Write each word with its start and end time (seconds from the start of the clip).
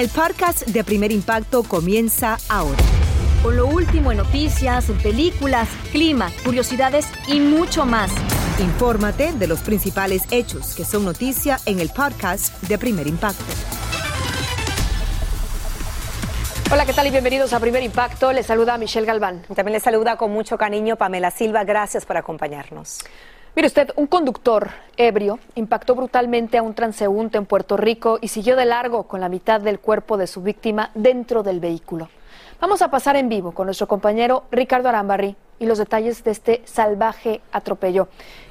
El 0.00 0.08
podcast 0.08 0.66
de 0.66 0.82
Primer 0.82 1.12
Impacto 1.12 1.62
comienza 1.62 2.38
ahora. 2.48 2.78
Con 3.42 3.54
lo 3.54 3.66
último 3.66 4.10
en 4.10 4.16
noticias, 4.16 4.86
películas, 5.02 5.68
clima, 5.92 6.32
curiosidades 6.42 7.04
y 7.28 7.38
mucho 7.38 7.84
más. 7.84 8.10
Infórmate 8.58 9.34
de 9.34 9.46
los 9.46 9.60
principales 9.60 10.22
hechos 10.30 10.74
que 10.74 10.86
son 10.86 11.04
noticia 11.04 11.58
en 11.66 11.80
el 11.80 11.90
podcast 11.90 12.62
de 12.62 12.78
Primer 12.78 13.06
Impacto. 13.08 13.44
Hola, 16.72 16.86
¿qué 16.86 16.94
tal? 16.94 17.06
Y 17.06 17.10
bienvenidos 17.10 17.52
a 17.52 17.60
Primer 17.60 17.82
Impacto. 17.82 18.32
Les 18.32 18.46
saluda 18.46 18.78
Michelle 18.78 19.06
Galván. 19.06 19.42
También 19.54 19.74
le 19.74 19.80
saluda 19.80 20.16
con 20.16 20.30
mucho 20.30 20.56
cariño 20.56 20.96
Pamela 20.96 21.30
Silva. 21.30 21.64
Gracias 21.64 22.06
por 22.06 22.16
acompañarnos. 22.16 23.00
Mire 23.56 23.66
usted, 23.66 23.90
un 23.96 24.06
conductor 24.06 24.70
ebrio 24.96 25.40
impactó 25.56 25.96
brutalmente 25.96 26.56
a 26.56 26.62
un 26.62 26.72
transeúnte 26.72 27.36
en 27.36 27.46
Puerto 27.46 27.76
Rico 27.76 28.18
y 28.20 28.28
siguió 28.28 28.54
de 28.54 28.64
largo 28.64 29.08
con 29.08 29.20
la 29.20 29.28
mitad 29.28 29.60
del 29.60 29.80
cuerpo 29.80 30.16
de 30.16 30.28
su 30.28 30.40
víctima 30.40 30.92
dentro 30.94 31.42
del 31.42 31.58
vehículo. 31.58 32.08
Vamos 32.60 32.80
a 32.80 32.90
pasar 32.92 33.16
en 33.16 33.28
vivo 33.28 33.50
con 33.50 33.66
nuestro 33.66 33.88
compañero 33.88 34.44
Ricardo 34.52 34.88
Arambarri 34.88 35.34
y 35.58 35.66
los 35.66 35.78
detalles 35.78 36.22
de 36.22 36.30
este 36.30 36.62
salvaje 36.64 37.40
atropello. 37.50 38.06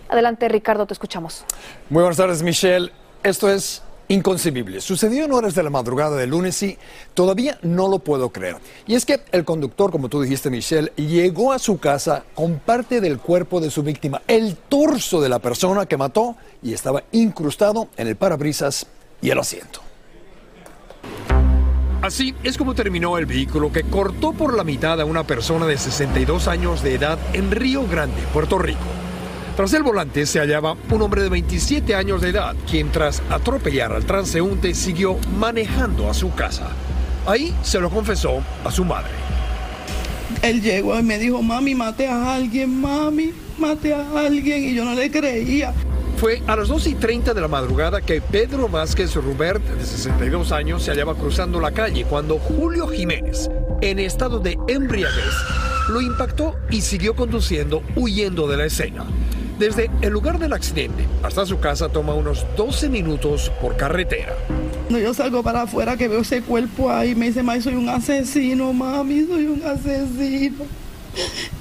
Adelante, 0.10 0.50
Ricardo, 0.50 0.86
te 0.86 0.94
escuchamos. 0.94 1.46
Muy 1.90 2.02
buenas 2.02 2.18
tardes, 2.18 2.44
Michelle. 2.44 2.92
Esto 3.24 3.50
es 3.50 3.82
inconcebible. 4.10 4.82
Sucedió 4.82 5.24
en 5.24 5.32
horas 5.32 5.56
de 5.56 5.64
la 5.64 5.70
madrugada 5.70 6.18
del 6.18 6.32
lunes 6.32 6.62
y 6.62 6.78
todavía 7.14 7.58
no 7.62 7.88
lo 7.88 8.00
puedo 8.00 8.30
creer. 8.32 8.58
Y 8.86 8.96
es 8.96 9.06
que 9.06 9.22
el 9.32 9.46
conductor, 9.46 9.92
como 9.92 10.10
tú 10.10 10.22
dijiste, 10.22 10.50
Michelle, 10.50 10.92
llegó 10.98 11.54
a 11.54 11.60
su 11.60 11.80
casa 11.80 12.26
con 12.36 12.60
parte 12.60 13.00
del 13.00 13.20
cuerpo 13.20 13.62
de 13.62 13.72
su 13.72 13.84
víctima, 13.84 14.22
el 14.28 14.58
torso 14.58 15.22
de 15.22 15.30
la 15.30 15.40
persona 15.40 15.86
que 15.86 15.96
mató, 15.96 16.36
y 16.62 16.74
estaba 16.74 17.04
incrustado 17.12 17.88
en 17.96 18.08
el 18.08 18.18
parabrisas 18.18 18.88
y 19.22 19.30
el 19.30 19.40
asiento. 19.40 19.82
Así 22.02 22.34
es 22.44 22.58
como 22.58 22.74
terminó 22.76 23.18
el 23.18 23.26
vehículo 23.26 23.72
que 23.72 23.84
cortó 23.84 24.32
por 24.32 24.56
la 24.56 24.64
mitad 24.64 25.00
a 25.02 25.06
una 25.06 25.26
persona 25.26 25.66
de 25.66 25.78
62 25.78 26.48
años 26.48 26.82
de 26.82 26.96
edad 26.96 27.20
en 27.34 27.52
Río 27.52 27.86
Grande, 27.88 28.22
Puerto 28.34 28.58
Rico. 28.58 28.80
Tras 29.60 29.74
el 29.74 29.84
volante 29.84 30.26
se 30.26 30.40
hallaba 30.40 30.78
un 30.90 31.02
hombre 31.02 31.22
de 31.22 31.28
27 31.28 31.94
años 31.94 32.22
de 32.22 32.30
edad, 32.30 32.56
quien 32.66 32.94
tras 32.94 33.22
atropellar 33.30 33.92
al 33.92 34.06
transeúnte 34.06 34.74
siguió 34.74 35.18
manejando 35.38 36.10
a 36.10 36.14
su 36.14 36.34
casa. 36.34 36.70
Ahí 37.28 37.54
se 37.62 37.82
lo 37.82 37.90
confesó 37.90 38.42
a 38.64 38.72
su 38.72 38.86
madre. 38.86 39.12
Él 40.44 40.62
llegó 40.62 40.98
y 40.98 41.04
me 41.04 41.20
dijo, 41.20 41.42
mami, 41.44 41.76
mate 41.76 42.08
a 42.08 42.36
alguien, 42.36 42.80
mami, 42.80 43.34
mate 43.58 43.94
a 43.94 44.06
alguien. 44.18 44.64
Y 44.64 44.76
yo 44.76 44.86
no 44.86 44.94
le 44.94 45.12
creía. 45.12 45.74
Fue 46.16 46.42
a 46.48 46.56
las 46.56 46.70
2 46.70 46.88
y 46.88 46.96
30 46.96 47.34
de 47.34 47.42
la 47.42 47.50
madrugada 47.50 48.00
que 48.00 48.22
Pedro 48.22 48.70
Vázquez 48.70 49.14
Rubert, 49.16 49.62
de 49.62 49.86
62 49.86 50.54
años, 50.54 50.84
se 50.84 50.92
hallaba 50.92 51.16
cruzando 51.16 51.60
la 51.60 51.72
calle 51.72 52.06
cuando 52.06 52.40
Julio 52.40 52.88
Jiménez, 52.88 53.50
en 53.82 54.00
estado 54.00 54.40
de 54.40 54.58
embriaguez, 54.70 55.36
lo 55.90 56.00
impactó 56.00 56.56
y 56.70 56.80
siguió 56.80 57.14
conduciendo 57.14 57.84
huyendo 57.98 58.48
de 58.48 58.56
la 58.56 58.64
escena. 58.64 59.06
Desde 59.60 59.92
el 60.00 60.14
lugar 60.14 60.40
del 60.40 60.54
accidente 60.54 61.06
hasta 61.22 61.46
su 61.46 61.60
casa 61.60 61.90
toma 61.90 62.14
unos 62.14 62.46
12 62.56 62.88
minutos 62.88 63.52
por 63.60 63.76
carretera. 63.76 64.34
Cuando 64.88 65.00
yo 65.00 65.14
salgo 65.14 65.44
para 65.44 65.64
afuera 65.64 65.98
que 65.98 66.08
veo 66.08 66.22
ese 66.22 66.42
cuerpo 66.42 66.90
ahí, 66.90 67.14
me 67.14 67.28
dice, 67.28 67.44
mami, 67.44 67.62
soy 67.62 67.76
un 67.76 67.90
asesino, 67.90 68.72
mami, 68.72 69.26
soy 69.26 69.48
un 69.48 69.62
asesino. 69.66 70.64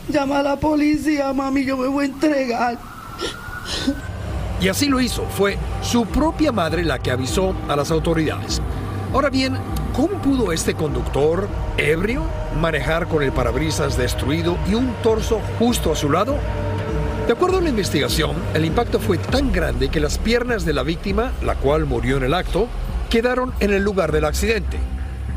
Llama 0.09 0.39
a 0.39 0.43
la 0.45 0.57
policía, 0.61 1.33
mami, 1.33 1.65
yo 1.65 1.77
me 1.77 1.89
voy 1.89 2.05
a 2.05 2.07
entregar. 2.07 2.79
Y 4.61 4.69
así 4.69 4.87
lo 4.87 5.01
hizo. 5.01 5.25
Fue 5.37 5.59
su 5.83 6.07
propia 6.07 6.53
madre 6.53 6.85
la 6.85 7.01
que 7.01 7.11
avisó 7.11 7.57
a 7.69 7.75
las 7.75 7.91
autoridades. 7.91 8.63
Ahora 9.13 9.29
bien, 9.29 9.59
¿cómo 9.93 10.23
pudo 10.23 10.53
este 10.53 10.75
conductor 10.75 11.49
ebrio 11.77 12.23
manejar 12.61 13.09
con 13.09 13.25
el 13.25 13.33
parabrisas 13.33 13.99
destruido 13.99 14.57
y 14.71 14.75
un 14.75 14.95
torso 15.03 15.41
justo 15.59 15.91
a 15.91 15.97
su 15.97 16.09
lado? 16.11 16.37
De 17.29 17.35
acuerdo 17.35 17.59
a 17.59 17.61
la 17.61 17.69
investigación, 17.69 18.35
el 18.55 18.65
impacto 18.65 18.99
fue 18.99 19.19
tan 19.19 19.53
grande 19.53 19.91
que 19.91 20.01
las 20.01 20.17
piernas 20.17 20.65
de 20.65 20.73
la 20.73 20.83
víctima, 20.83 21.35
la 21.43 21.57
cual 21.57 21.85
murió 21.85 22.17
en 22.17 22.23
el 22.23 22.33
acto, 22.33 22.69
quedaron 23.11 23.53
en 23.61 23.75
el 23.75 23.83
lugar 23.83 24.13
del 24.13 24.25
accidente. 24.25 24.79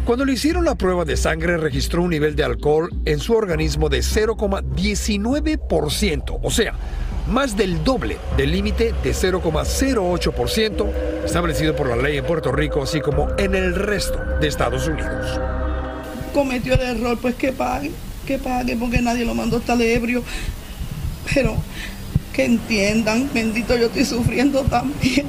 Cuando 0.05 0.23
le 0.23 0.31
hicieron 0.31 0.63
la 0.63 0.75
prueba 0.75 1.03
de 1.03 1.17
sangre 1.17 1.57
registró 1.57 2.01
un 2.01 2.11
nivel 2.11 2.37
de 2.37 2.45
alcohol 2.45 2.89
en 3.03 3.19
su 3.19 3.33
organismo 3.33 3.89
de 3.89 3.99
0,19%, 3.99 6.39
o 6.41 6.49
sea, 6.49 6.75
más 7.27 7.57
del 7.57 7.83
doble 7.83 8.15
del 8.37 8.53
límite 8.53 8.93
de 9.03 9.11
0,08% 9.11 10.93
establecido 11.25 11.75
por 11.75 11.89
la 11.89 11.97
ley 11.97 12.19
en 12.19 12.23
Puerto 12.23 12.53
Rico, 12.53 12.83
así 12.83 13.01
como 13.01 13.27
en 13.37 13.53
el 13.53 13.75
resto 13.75 14.17
de 14.39 14.47
Estados 14.47 14.87
Unidos. 14.87 15.41
Cometió 16.33 16.75
el 16.75 16.79
error, 16.79 17.17
pues 17.21 17.35
que 17.35 17.51
pague, 17.51 17.91
que 18.25 18.37
pague, 18.37 18.77
porque 18.77 19.01
nadie 19.01 19.25
lo 19.25 19.35
mandó 19.35 19.57
estar 19.57 19.81
ebrio. 19.81 20.23
Pero 21.33 21.55
que 22.33 22.45
entiendan, 22.45 23.29
bendito, 23.33 23.75
yo 23.75 23.87
estoy 23.87 24.05
sufriendo 24.05 24.61
también. 24.63 25.25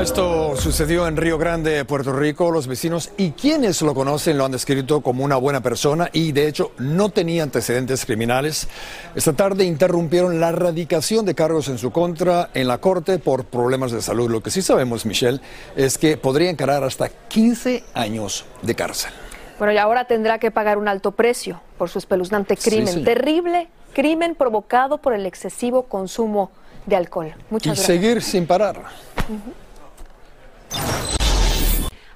Esto 0.00 0.54
sucedió 0.56 1.08
en 1.08 1.16
Río 1.16 1.38
Grande, 1.38 1.84
Puerto 1.84 2.12
Rico. 2.12 2.52
Los 2.52 2.68
vecinos 2.68 3.10
y 3.16 3.32
quienes 3.32 3.82
lo 3.82 3.94
conocen 3.94 4.38
lo 4.38 4.44
han 4.44 4.52
descrito 4.52 5.00
como 5.00 5.24
una 5.24 5.36
buena 5.36 5.60
persona 5.60 6.08
y 6.12 6.30
de 6.30 6.46
hecho 6.46 6.70
no 6.78 7.08
tenía 7.08 7.42
antecedentes 7.42 8.06
criminales. 8.06 8.68
Esta 9.16 9.32
tarde 9.32 9.64
interrumpieron 9.64 10.38
la 10.38 10.50
erradicación 10.50 11.26
de 11.26 11.34
cargos 11.34 11.68
en 11.68 11.78
su 11.78 11.90
contra 11.90 12.50
en 12.54 12.68
la 12.68 12.78
corte 12.78 13.18
por 13.18 13.46
problemas 13.46 13.90
de 13.90 14.00
salud. 14.00 14.30
Lo 14.30 14.40
que 14.40 14.52
sí 14.52 14.62
sabemos, 14.62 15.04
Michelle, 15.04 15.40
es 15.74 15.98
que 15.98 16.16
podría 16.16 16.50
encarar 16.50 16.84
hasta 16.84 17.08
15 17.08 17.82
años 17.92 18.44
de 18.62 18.76
cárcel. 18.76 19.10
Bueno, 19.58 19.72
y 19.72 19.78
ahora 19.78 20.04
tendrá 20.04 20.38
que 20.38 20.50
pagar 20.50 20.78
un 20.78 20.88
alto 20.88 21.12
precio 21.12 21.60
por 21.76 21.88
su 21.88 21.98
espeluznante 21.98 22.56
crimen. 22.56 22.94
sí. 22.94 23.04
Terrible 23.04 23.68
crimen 23.92 24.34
provocado 24.34 24.98
por 24.98 25.12
el 25.12 25.26
excesivo 25.26 25.84
consumo 25.84 26.50
de 26.86 26.96
alcohol. 26.96 27.34
Muchas 27.50 27.66
y 27.66 27.68
gracias. 27.70 27.86
seguir 27.86 28.22
sin 28.22 28.46
parar. 28.46 28.80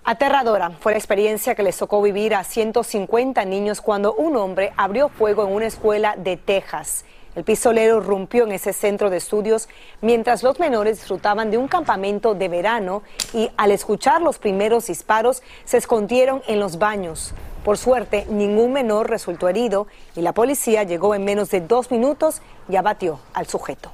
Aterradora 0.05 0.71
fue 0.81 0.93
la 0.93 0.99
experiencia 0.99 1.55
que 1.55 1.63
les 1.63 1.77
tocó 1.77 2.03
vivir 2.03 2.35
a 2.35 2.43
150 2.43 3.45
niños 3.45 3.81
cuando 3.81 4.15
un 4.15 4.37
hombre 4.37 4.73
abrió 4.77 5.09
fuego 5.09 5.47
en 5.47 5.53
una 5.53 5.67
escuela 5.67 6.17
de 6.17 6.37
Texas. 6.37 7.05
El 7.35 7.45
pistolero 7.45 8.01
rompió 8.01 8.45
en 8.45 8.53
ese 8.53 8.75
centro 8.75 9.09
de 9.09 9.17
estudios 9.17 9.69
mientras 10.03 10.43
los 10.43 10.61
menores 10.61 10.99
disfrutaban 10.99 11.51
de 11.51 11.57
un 11.57 11.67
campamento 11.67 12.35
de 12.35 12.49
verano 12.49 13.03
y 13.33 13.51
al 13.57 13.71
escuchar 13.71 14.21
los 14.21 14.39
primeros 14.39 14.87
disparos 14.87 15.43
se 15.65 15.79
escondieron 15.79 16.43
en 16.47 16.61
los 16.61 16.79
baños. 16.79 17.33
Por 17.65 17.79
suerte, 17.79 18.27
ningún 18.29 18.73
menor 18.73 19.09
resultó 19.09 19.49
herido 19.49 19.87
y 20.15 20.21
la 20.21 20.35
policía 20.35 20.83
llegó 20.83 21.15
en 21.15 21.25
menos 21.25 21.49
de 21.51 21.63
dos 21.63 21.91
minutos 21.91 22.43
y 22.69 22.77
abatió 22.77 23.21
al 23.33 23.47
sujeto. 23.47 23.93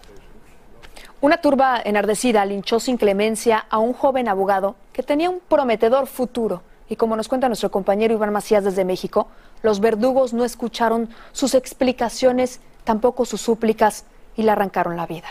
Una 1.20 1.40
turba 1.40 1.80
enardecida 1.84 2.44
linchó 2.44 2.80
sin 2.80 2.96
clemencia 2.96 3.66
a 3.70 3.78
un 3.78 3.92
joven 3.92 4.28
abogado 4.28 4.76
que 4.92 5.02
tenía 5.02 5.30
un 5.30 5.40
prometedor 5.40 6.06
futuro. 6.06 6.62
Y 6.88 6.96
como 6.96 7.16
nos 7.16 7.28
cuenta 7.28 7.48
nuestro 7.48 7.70
compañero 7.70 8.14
Iván 8.14 8.32
Macías 8.32 8.64
desde 8.64 8.84
México, 8.84 9.28
los 9.62 9.80
verdugos 9.80 10.32
no 10.32 10.44
escucharon 10.44 11.10
sus 11.32 11.54
explicaciones, 11.54 12.60
tampoco 12.88 13.26
sus 13.26 13.42
súplicas, 13.42 14.06
y 14.34 14.44
le 14.44 14.50
arrancaron 14.50 14.96
la 14.96 15.06
vida. 15.06 15.28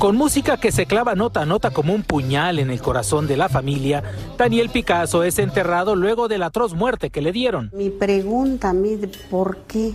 Con 0.00 0.16
música 0.16 0.56
que 0.56 0.72
se 0.72 0.86
clava 0.86 1.14
nota 1.14 1.42
a 1.42 1.46
nota 1.46 1.70
como 1.70 1.94
un 1.94 2.02
puñal 2.02 2.58
en 2.58 2.72
el 2.72 2.82
corazón 2.82 3.28
de 3.28 3.36
la 3.36 3.48
familia, 3.48 4.02
Daniel 4.36 4.68
Picasso 4.68 5.22
es 5.22 5.38
enterrado 5.38 5.94
luego 5.94 6.26
de 6.26 6.38
la 6.38 6.46
atroz 6.46 6.74
muerte 6.74 7.10
que 7.10 7.22
le 7.22 7.30
dieron. 7.30 7.70
Mi 7.72 7.90
pregunta 7.90 8.70
a 8.70 8.72
mí, 8.72 8.96
de 8.96 9.06
¿por 9.06 9.58
qué? 9.58 9.92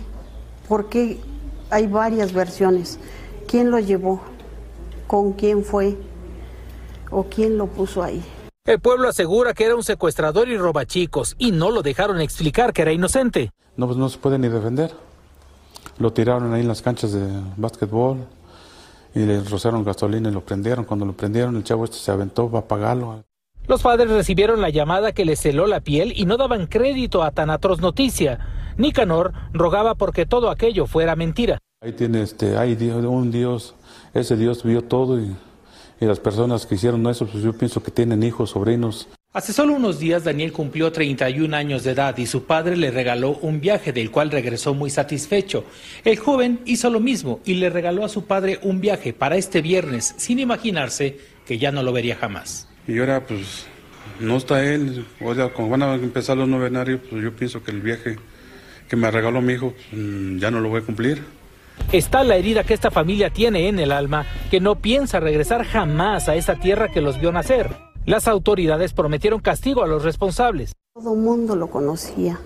¿Por 0.66 0.88
qué 0.88 1.18
hay 1.68 1.86
varias 1.86 2.32
versiones? 2.32 2.98
¿Quién 3.46 3.70
lo 3.70 3.78
llevó? 3.78 4.22
¿Con 5.06 5.34
quién 5.34 5.62
fue? 5.62 5.94
¿O 7.10 7.24
quién 7.24 7.58
lo 7.58 7.66
puso 7.66 8.02
ahí? 8.02 8.22
El 8.68 8.80
pueblo 8.80 9.08
asegura 9.08 9.54
que 9.54 9.64
era 9.64 9.74
un 9.74 9.82
secuestrador 9.82 10.46
y 10.50 10.58
robachicos 10.58 11.36
y 11.38 11.52
no 11.52 11.70
lo 11.70 11.80
dejaron 11.80 12.20
explicar 12.20 12.74
que 12.74 12.82
era 12.82 12.92
inocente. 12.92 13.50
No, 13.78 13.86
pues 13.86 13.96
no 13.96 14.10
se 14.10 14.18
puede 14.18 14.38
ni 14.38 14.48
defender. 14.48 14.92
Lo 15.98 16.12
tiraron 16.12 16.52
ahí 16.52 16.60
en 16.60 16.68
las 16.68 16.82
canchas 16.82 17.12
de 17.12 17.26
básquetbol 17.56 18.26
y 19.14 19.20
le 19.20 19.40
rociaron 19.40 19.84
gasolina 19.84 20.28
y 20.28 20.32
lo 20.32 20.42
prendieron. 20.42 20.84
Cuando 20.84 21.06
lo 21.06 21.14
prendieron, 21.14 21.56
el 21.56 21.64
chavo 21.64 21.86
este 21.86 21.96
se 21.96 22.10
aventó 22.10 22.50
para 22.50 22.66
apagarlo. 22.66 23.24
Los 23.66 23.80
padres 23.80 24.10
recibieron 24.10 24.60
la 24.60 24.68
llamada 24.68 25.12
que 25.12 25.24
les 25.24 25.46
heló 25.46 25.66
la 25.66 25.80
piel 25.80 26.12
y 26.14 26.26
no 26.26 26.36
daban 26.36 26.66
crédito 26.66 27.22
a 27.22 27.30
tan 27.30 27.48
atroz 27.48 27.80
noticia. 27.80 28.74
Nicanor 28.76 29.32
rogaba 29.54 29.94
porque 29.94 30.26
todo 30.26 30.50
aquello 30.50 30.86
fuera 30.86 31.16
mentira. 31.16 31.58
Ahí 31.80 31.92
tiene 31.92 32.20
este, 32.20 32.58
hay 32.58 32.74
Dios, 32.74 33.02
un 33.02 33.30
Dios, 33.30 33.74
ese 34.12 34.36
Dios 34.36 34.62
vio 34.62 34.84
todo 34.84 35.18
y, 35.18 35.34
y 36.00 36.06
las 36.06 36.20
personas 36.20 36.66
que 36.66 36.76
hicieron 36.76 37.06
eso, 37.06 37.26
pues 37.26 37.42
yo 37.42 37.52
pienso 37.52 37.82
que 37.82 37.90
tienen 37.90 38.22
hijos, 38.22 38.50
sobrinos. 38.50 39.08
Hace 39.32 39.52
solo 39.52 39.74
unos 39.74 39.98
días 39.98 40.24
Daniel 40.24 40.52
cumplió 40.52 40.90
31 40.90 41.54
años 41.54 41.84
de 41.84 41.90
edad 41.90 42.16
y 42.16 42.26
su 42.26 42.44
padre 42.44 42.76
le 42.76 42.90
regaló 42.90 43.38
un 43.42 43.60
viaje 43.60 43.92
del 43.92 44.10
cual 44.10 44.30
regresó 44.30 44.72
muy 44.74 44.88
satisfecho. 44.88 45.64
El 46.04 46.18
joven 46.18 46.60
hizo 46.64 46.88
lo 46.88 46.98
mismo 46.98 47.40
y 47.44 47.54
le 47.54 47.68
regaló 47.68 48.04
a 48.04 48.08
su 48.08 48.24
padre 48.24 48.58
un 48.62 48.80
viaje 48.80 49.12
para 49.12 49.36
este 49.36 49.60
viernes 49.60 50.14
sin 50.16 50.38
imaginarse 50.38 51.18
que 51.44 51.58
ya 51.58 51.70
no 51.70 51.82
lo 51.82 51.92
vería 51.92 52.16
jamás. 52.16 52.68
Y 52.86 52.98
ahora 52.98 53.26
pues 53.26 53.66
no 54.18 54.38
está 54.38 54.64
él, 54.64 55.04
o 55.20 55.34
sea, 55.34 55.52
como 55.52 55.68
van 55.68 55.82
a 55.82 55.94
empezar 55.94 56.36
los 56.36 56.48
novenarios, 56.48 57.00
pues 57.10 57.22
yo 57.22 57.36
pienso 57.36 57.62
que 57.62 57.70
el 57.70 57.82
viaje 57.82 58.16
que 58.88 58.96
me 58.96 59.10
regaló 59.10 59.42
mi 59.42 59.52
hijo 59.52 59.74
pues, 59.90 60.40
ya 60.40 60.50
no 60.50 60.60
lo 60.60 60.70
voy 60.70 60.80
a 60.80 60.84
cumplir. 60.84 61.22
Está 61.92 62.22
la 62.24 62.36
herida 62.36 62.64
que 62.64 62.74
esta 62.74 62.90
familia 62.90 63.30
tiene 63.30 63.68
en 63.68 63.78
el 63.78 63.92
alma, 63.92 64.26
que 64.50 64.60
no 64.60 64.76
piensa 64.76 65.20
regresar 65.20 65.64
jamás 65.64 66.28
a 66.28 66.34
esa 66.34 66.56
tierra 66.56 66.88
que 66.88 67.00
los 67.00 67.18
vio 67.20 67.32
nacer. 67.32 67.76
Las 68.04 68.28
autoridades 68.28 68.92
prometieron 68.92 69.40
castigo 69.40 69.82
a 69.82 69.86
los 69.86 70.04
responsables. 70.04 70.74
Todo 70.94 71.14
el 71.14 71.20
mundo 71.20 71.56
lo 71.56 71.68
conocía. 71.68 72.40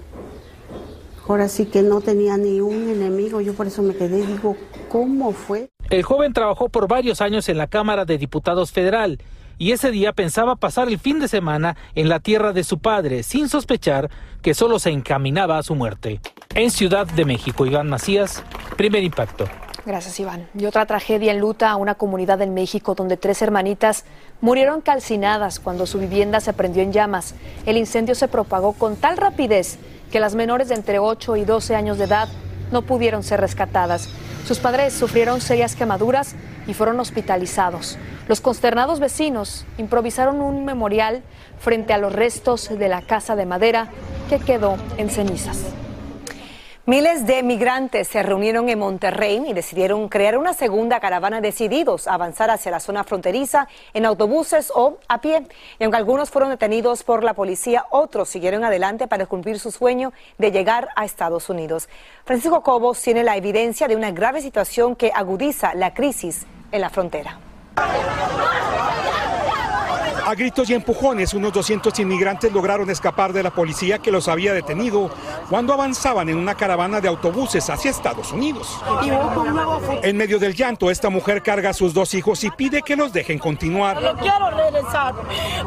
Ahora 1.28 1.48
sí 1.48 1.66
que 1.66 1.82
no 1.82 2.00
tenía 2.00 2.36
ni 2.36 2.60
un 2.60 2.88
enemigo, 2.88 3.40
yo 3.40 3.54
por 3.54 3.66
eso 3.66 3.82
me 3.82 3.94
quedé 3.94 4.20
y 4.20 4.26
digo, 4.26 4.56
¿cómo 4.88 5.32
fue? 5.32 5.70
El 5.88 6.02
joven 6.02 6.32
trabajó 6.32 6.68
por 6.68 6.88
varios 6.88 7.20
años 7.20 7.48
en 7.48 7.58
la 7.58 7.68
Cámara 7.68 8.04
de 8.04 8.18
Diputados 8.18 8.72
Federal 8.72 9.18
y 9.58 9.72
ese 9.72 9.90
día 9.90 10.12
pensaba 10.12 10.56
pasar 10.56 10.88
el 10.88 10.98
fin 10.98 11.20
de 11.20 11.28
semana 11.28 11.76
en 11.94 12.08
la 12.08 12.20
tierra 12.20 12.52
de 12.52 12.64
su 12.64 12.78
padre, 12.78 13.22
sin 13.22 13.48
sospechar 13.48 14.10
que 14.42 14.54
solo 14.54 14.78
se 14.78 14.90
encaminaba 14.90 15.58
a 15.58 15.62
su 15.62 15.74
muerte. 15.74 16.20
En 16.54 16.70
Ciudad 16.70 17.06
de 17.06 17.24
México, 17.24 17.64
Iván 17.66 17.88
Macías, 17.88 18.42
primer 18.76 19.02
impacto. 19.02 19.46
Gracias, 19.84 20.20
Iván. 20.20 20.48
Y 20.56 20.66
otra 20.66 20.86
tragedia 20.86 21.32
en 21.32 21.40
luta 21.40 21.70
a 21.70 21.76
una 21.76 21.96
comunidad 21.96 22.40
en 22.40 22.54
México 22.54 22.94
donde 22.94 23.16
tres 23.16 23.42
hermanitas 23.42 24.04
murieron 24.40 24.80
calcinadas 24.80 25.58
cuando 25.58 25.86
su 25.86 25.98
vivienda 25.98 26.40
se 26.40 26.52
prendió 26.52 26.82
en 26.82 26.92
llamas. 26.92 27.34
El 27.66 27.76
incendio 27.76 28.14
se 28.14 28.28
propagó 28.28 28.74
con 28.74 28.94
tal 28.96 29.16
rapidez 29.16 29.78
que 30.12 30.20
las 30.20 30.36
menores 30.36 30.68
de 30.68 30.76
entre 30.76 31.00
8 31.00 31.36
y 31.36 31.44
12 31.44 31.74
años 31.74 31.98
de 31.98 32.04
edad 32.04 32.28
no 32.70 32.82
pudieron 32.82 33.24
ser 33.24 33.40
rescatadas. 33.40 34.08
Sus 34.46 34.58
padres 34.58 34.92
sufrieron 34.92 35.40
serias 35.40 35.74
quemaduras 35.74 36.36
y 36.66 36.74
fueron 36.74 37.00
hospitalizados. 37.00 37.98
Los 38.28 38.40
consternados 38.40 39.00
vecinos 39.00 39.64
improvisaron 39.78 40.40
un 40.40 40.64
memorial 40.64 41.22
frente 41.58 41.92
a 41.92 41.98
los 41.98 42.12
restos 42.12 42.68
de 42.68 42.88
la 42.88 43.02
casa 43.02 43.36
de 43.36 43.46
madera 43.46 43.88
que 44.28 44.38
quedó 44.38 44.76
en 44.96 45.10
cenizas. 45.10 45.58
Miles 46.84 47.28
de 47.28 47.44
migrantes 47.44 48.08
se 48.08 48.24
reunieron 48.24 48.68
en 48.68 48.80
Monterrey 48.80 49.40
y 49.46 49.52
decidieron 49.52 50.08
crear 50.08 50.36
una 50.36 50.52
segunda 50.52 50.98
caravana 50.98 51.40
decididos 51.40 52.08
a 52.08 52.14
avanzar 52.14 52.50
hacia 52.50 52.72
la 52.72 52.80
zona 52.80 53.04
fronteriza 53.04 53.68
en 53.94 54.04
autobuses 54.04 54.72
o 54.74 54.98
a 55.06 55.20
pie. 55.20 55.46
Y 55.78 55.84
aunque 55.84 55.96
algunos 55.96 56.30
fueron 56.30 56.50
detenidos 56.50 57.04
por 57.04 57.22
la 57.22 57.34
policía, 57.34 57.84
otros 57.90 58.30
siguieron 58.30 58.64
adelante 58.64 59.06
para 59.06 59.26
cumplir 59.26 59.60
su 59.60 59.70
sueño 59.70 60.12
de 60.38 60.50
llegar 60.50 60.88
a 60.96 61.04
Estados 61.04 61.48
Unidos. 61.48 61.88
Francisco 62.24 62.64
Cobos 62.64 63.00
tiene 63.00 63.22
la 63.22 63.36
evidencia 63.36 63.86
de 63.86 63.94
una 63.94 64.10
grave 64.10 64.42
situación 64.42 64.96
que 64.96 65.12
agudiza 65.14 65.74
la 65.74 65.94
crisis 65.94 66.46
en 66.72 66.80
la 66.80 66.90
frontera. 66.90 67.38
A 70.24 70.34
gritos 70.36 70.70
y 70.70 70.74
empujones, 70.74 71.34
unos 71.34 71.52
200 71.52 71.98
inmigrantes 71.98 72.52
lograron 72.52 72.88
escapar 72.90 73.32
de 73.32 73.42
la 73.42 73.50
policía 73.50 73.98
que 73.98 74.12
los 74.12 74.28
había 74.28 74.52
detenido 74.52 75.10
cuando 75.50 75.72
avanzaban 75.72 76.28
en 76.28 76.36
una 76.36 76.54
caravana 76.54 77.00
de 77.00 77.08
autobuses 77.08 77.68
hacia 77.68 77.90
Estados 77.90 78.30
Unidos. 78.30 78.78
En 80.02 80.16
medio 80.16 80.38
del 80.38 80.54
llanto, 80.54 80.90
esta 80.90 81.10
mujer 81.10 81.42
carga 81.42 81.70
a 81.70 81.72
sus 81.72 81.92
dos 81.92 82.14
hijos 82.14 82.44
y 82.44 82.50
pide 82.50 82.82
que 82.82 82.94
los 82.94 83.12
dejen 83.12 83.38
continuar. 83.38 84.00
No 84.00 84.14
quiero 84.16 84.50
regresar 84.50 85.14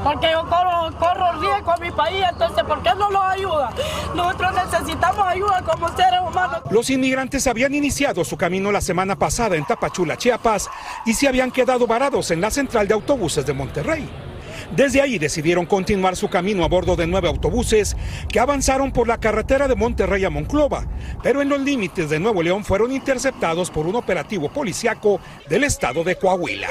porque 0.04 0.32
yo 0.32 0.48
corro, 0.48 0.98
corro 1.00 1.34
riesgo 1.42 1.72
a 1.72 1.78
mi 1.78 1.92
país, 1.92 2.24
entonces 2.32 2.64
¿por 2.64 2.82
qué 2.82 2.92
no 2.98 3.10
los 3.12 3.24
ayuda? 3.24 3.72
Nosotros 4.16 4.52
necesitamos 4.54 5.28
ayuda 5.28 5.62
como 5.64 5.90
seres 5.90 6.22
humanos. 6.26 6.62
Los 6.72 6.90
inmigrantes 6.90 7.46
habían 7.48 7.76
iniciado 7.76 8.24
su 8.24 8.38
camino 8.38 8.72
la 8.72 8.82
semana 8.82 9.18
pasada 9.18 9.58
en 9.58 9.66
Tapachula, 9.66 10.18
Chiapas, 10.18 10.70
y 11.06 11.14
se 11.14 11.28
habían 11.28 11.52
quedado 11.52 11.86
varados 11.88 12.32
en 12.32 12.40
la 12.40 12.50
central 12.52 12.88
de 12.88 12.94
autobuses 12.94 13.46
de 13.46 13.54
Monterrey. 13.54 14.25
Desde 14.72 15.02
ahí 15.02 15.18
decidieron 15.18 15.66
continuar 15.66 16.16
su 16.16 16.30
camino 16.30 16.64
a 16.64 16.68
bordo 16.68 16.96
de 16.96 17.08
nueve 17.08 17.28
autobuses 17.28 17.96
que 18.30 18.40
avanzaron 18.40 18.92
por 18.92 19.08
la 19.08 19.20
carretera 19.20 19.68
de 19.68 19.76
Monterrey 19.76 20.26
a 20.26 20.30
Monclova, 20.30 20.86
pero 21.22 21.42
en 21.42 21.50
los 21.50 21.60
límites 21.60 22.10
de 22.10 22.20
Nuevo 22.20 22.42
León 22.42 22.64
fueron 22.64 22.92
interceptados 22.92 23.70
por 23.70 23.86
un 23.86 23.96
operativo 23.96 24.50
policiaco 24.50 25.20
del 25.50 25.64
estado 25.64 26.04
de 26.04 26.16
Coahuila. 26.18 26.68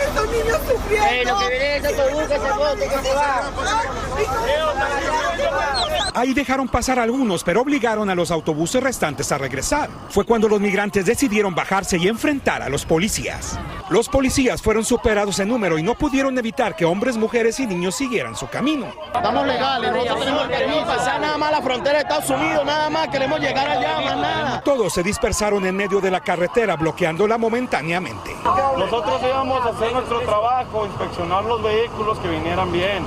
Ahí 6.16 6.32
dejaron 6.32 6.68
pasar 6.68 7.00
algunos, 7.00 7.42
pero 7.42 7.60
obligaron 7.60 8.08
a 8.08 8.14
los 8.14 8.30
autobuses 8.30 8.82
restantes 8.82 9.32
a 9.32 9.38
regresar. 9.38 9.90
Fue 10.10 10.24
cuando 10.24 10.48
los 10.48 10.60
migrantes 10.60 11.06
decidieron 11.06 11.54
bajarse 11.54 11.98
y 11.98 12.06
enfrentar 12.06 12.62
a 12.62 12.68
los 12.68 12.84
policías. 12.84 13.58
Los 13.90 14.08
policías 14.08 14.62
fueron 14.62 14.84
superados 14.84 15.40
en 15.40 15.48
número 15.48 15.76
y 15.76 15.82
no 15.82 15.94
pudieron 15.94 16.38
evitar 16.38 16.76
que 16.76 16.84
hombres, 16.84 17.16
mujeres 17.16 17.58
y 17.58 17.66
niños 17.66 17.83
siguieran 17.90 18.36
su 18.36 18.48
camino. 18.48 18.86
Estamos 19.14 19.46
legales, 19.46 19.92
nosotros 19.92 20.20
tenemos 20.20 20.42
el 20.44 20.50
permiso 20.50 20.86
pasar 20.86 21.20
nada 21.20 21.38
más 21.38 21.50
la 21.50 21.62
frontera 21.62 21.94
de 21.94 22.02
Estados 22.02 22.30
Unidos, 22.30 22.64
nada 22.64 22.90
más 22.90 23.08
queremos 23.08 23.40
llegar 23.40 23.68
allá, 23.68 24.00
más 24.00 24.16
nada. 24.16 24.60
Todos 24.62 24.92
se 24.92 25.02
dispersaron 25.02 25.64
en 25.66 25.76
medio 25.76 26.00
de 26.00 26.10
la 26.10 26.20
carretera, 26.20 26.76
bloqueándola 26.76 27.38
momentáneamente. 27.38 28.34
Nosotros 28.78 29.20
íbamos 29.22 29.64
a 29.64 29.70
hacer 29.70 29.92
nuestro 29.92 30.20
trabajo, 30.20 30.86
inspeccionar 30.86 31.44
los 31.44 31.62
vehículos 31.62 32.18
que 32.18 32.28
vinieran 32.28 32.72
bien. 32.72 33.04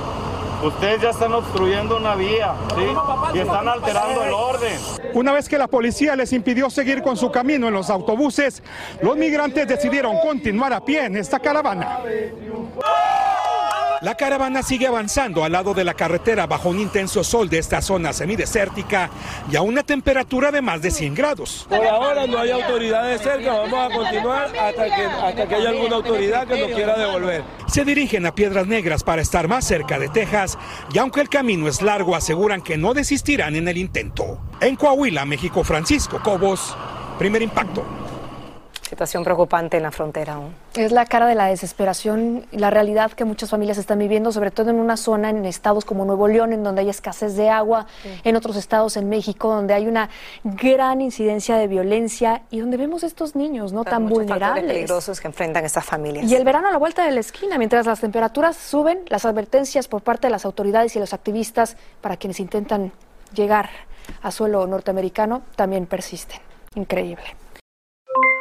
Ustedes 0.62 1.00
ya 1.00 1.10
están 1.10 1.32
obstruyendo 1.34 1.98
una 1.98 2.16
vía, 2.16 2.52
¿sí? 2.74 3.36
Y 3.36 3.38
están 3.38 3.68
alterando 3.68 4.24
el 4.24 4.32
orden. 4.32 4.76
Una 5.14 5.32
vez 5.32 5.48
que 5.48 5.56
la 5.56 5.68
policía 5.68 6.16
les 6.16 6.32
impidió 6.32 6.68
seguir 6.68 7.00
con 7.02 7.16
su 7.16 7.30
camino 7.30 7.68
en 7.68 7.74
los 7.74 7.90
autobuses, 7.90 8.62
los 9.00 9.16
migrantes 9.16 9.68
decidieron 9.68 10.18
continuar 10.18 10.72
a 10.72 10.80
pie 10.80 11.04
en 11.04 11.16
esta 11.16 11.38
caravana. 11.38 12.00
La 14.00 14.14
caravana 14.14 14.62
sigue 14.62 14.86
avanzando 14.86 15.42
al 15.42 15.50
lado 15.50 15.74
de 15.74 15.82
la 15.82 15.94
carretera 15.94 16.46
bajo 16.46 16.68
un 16.68 16.78
intenso 16.78 17.24
sol 17.24 17.48
de 17.48 17.58
esta 17.58 17.82
zona 17.82 18.12
semidesértica 18.12 19.10
y 19.50 19.56
a 19.56 19.62
una 19.62 19.82
temperatura 19.82 20.52
de 20.52 20.62
más 20.62 20.82
de 20.82 20.92
100 20.92 21.14
grados. 21.16 21.66
Por 21.68 21.84
ahora 21.84 22.26
no 22.28 22.38
hay 22.38 22.52
autoridades 22.52 23.20
cerca, 23.22 23.52
vamos 23.52 23.90
a 23.90 23.94
continuar 23.94 24.56
hasta 24.56 24.84
que, 24.84 25.04
hasta 25.04 25.48
que 25.48 25.54
haya 25.54 25.70
alguna 25.70 25.96
autoridad 25.96 26.46
que 26.46 26.60
nos 26.60 26.70
quiera 26.70 26.96
devolver. 26.96 27.42
Se 27.66 27.84
dirigen 27.84 28.24
a 28.26 28.34
Piedras 28.34 28.68
Negras 28.68 29.02
para 29.02 29.20
estar 29.20 29.48
más 29.48 29.64
cerca 29.64 29.98
de 29.98 30.08
Texas 30.08 30.56
y 30.92 30.98
aunque 30.98 31.20
el 31.20 31.28
camino 31.28 31.66
es 31.66 31.82
largo 31.82 32.14
aseguran 32.14 32.62
que 32.62 32.78
no 32.78 32.94
desistirán 32.94 33.56
en 33.56 33.66
el 33.66 33.78
intento. 33.78 34.38
En 34.60 34.76
Coahuila, 34.76 35.24
México, 35.24 35.64
Francisco 35.64 36.20
Cobos, 36.22 36.76
primer 37.18 37.42
impacto. 37.42 37.84
Situación 38.98 39.22
preocupante 39.22 39.76
en 39.76 39.84
la 39.84 39.92
frontera 39.92 40.32
aún. 40.32 40.52
Es 40.74 40.90
la 40.90 41.06
cara 41.06 41.28
de 41.28 41.36
la 41.36 41.46
desesperación 41.46 42.46
y 42.50 42.58
la 42.58 42.68
realidad 42.68 43.12
que 43.12 43.24
muchas 43.24 43.48
familias 43.48 43.78
están 43.78 44.00
viviendo, 44.00 44.32
sobre 44.32 44.50
todo 44.50 44.70
en 44.70 44.80
una 44.80 44.96
zona, 44.96 45.30
en 45.30 45.44
estados 45.44 45.84
como 45.84 46.04
Nuevo 46.04 46.26
León, 46.26 46.52
en 46.52 46.64
donde 46.64 46.80
hay 46.80 46.88
escasez 46.88 47.36
de 47.36 47.48
agua, 47.48 47.86
sí. 48.02 48.08
en 48.24 48.34
otros 48.34 48.56
estados 48.56 48.96
en 48.96 49.08
México, 49.08 49.54
donde 49.54 49.72
hay 49.72 49.86
una 49.86 50.10
gran 50.42 51.00
incidencia 51.00 51.56
de 51.56 51.68
violencia 51.68 52.42
y 52.50 52.58
donde 52.58 52.76
vemos 52.76 53.04
estos 53.04 53.36
niños 53.36 53.72
no 53.72 53.84
tan 53.84 54.08
vulnerables. 54.08 54.64
peligrosos 54.64 55.20
que 55.20 55.28
enfrentan 55.28 55.64
estas 55.64 55.84
familias. 55.84 56.28
Y 56.28 56.34
el 56.34 56.42
verano 56.42 56.66
a 56.66 56.72
la 56.72 56.78
vuelta 56.78 57.04
de 57.04 57.12
la 57.12 57.20
esquina, 57.20 57.56
mientras 57.56 57.86
las 57.86 58.00
temperaturas 58.00 58.56
suben, 58.56 59.02
las 59.06 59.24
advertencias 59.24 59.86
por 59.86 60.02
parte 60.02 60.26
de 60.26 60.32
las 60.32 60.44
autoridades 60.44 60.96
y 60.96 60.98
los 60.98 61.12
activistas 61.12 61.76
para 62.00 62.16
quienes 62.16 62.40
intentan 62.40 62.90
llegar 63.32 63.70
a 64.22 64.32
suelo 64.32 64.66
norteamericano 64.66 65.42
también 65.54 65.86
persisten. 65.86 66.40
Increíble. 66.74 67.36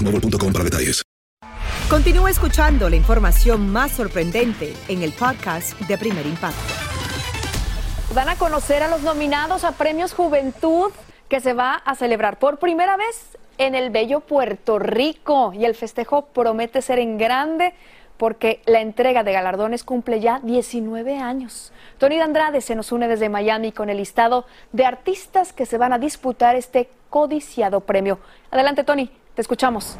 boostmobile.com 0.00 0.52
para 0.52 0.64
detalles. 0.64 1.02
Continúa 1.88 2.30
escuchando 2.30 2.88
la 2.88 2.96
información 2.96 3.68
más 3.68 3.92
sorprendente 3.92 4.74
en 4.88 5.02
el 5.02 5.12
podcast 5.12 5.78
de 5.80 5.98
Primer 5.98 6.24
Impacto. 6.24 6.72
Dan 8.14 8.28
a 8.28 8.36
conocer 8.36 8.82
a 8.82 8.88
los 8.88 9.02
nominados 9.02 9.64
a 9.64 9.72
Premios 9.72 10.14
Juventud 10.14 10.92
que 11.28 11.40
se 11.40 11.52
va 11.52 11.74
a 11.74 11.94
celebrar 11.94 12.38
por 12.38 12.58
primera 12.58 12.96
vez 12.96 13.38
en 13.58 13.74
el 13.74 13.90
bello 13.90 14.20
Puerto 14.20 14.78
Rico 14.78 15.52
y 15.52 15.64
el 15.64 15.74
festejo 15.74 16.26
promete 16.26 16.80
ser 16.82 16.98
en 16.98 17.18
grande 17.18 17.74
porque 18.16 18.60
la 18.66 18.80
entrega 18.80 19.24
de 19.24 19.32
galardones 19.32 19.82
cumple 19.82 20.20
ya 20.20 20.40
19 20.42 21.18
años. 21.18 21.72
Tony 21.98 22.20
Andrade 22.20 22.60
se 22.60 22.74
nos 22.74 22.92
une 22.92 23.08
desde 23.08 23.28
Miami 23.28 23.72
con 23.72 23.90
el 23.90 23.96
listado 23.96 24.44
de 24.72 24.84
artistas 24.84 25.52
que 25.52 25.66
se 25.66 25.78
van 25.78 25.92
a 25.92 25.98
disputar 25.98 26.54
este 26.54 26.88
codiciado 27.08 27.80
premio. 27.80 28.18
Adelante, 28.50 28.84
Tony, 28.84 29.10
te 29.34 29.42
escuchamos. 29.42 29.98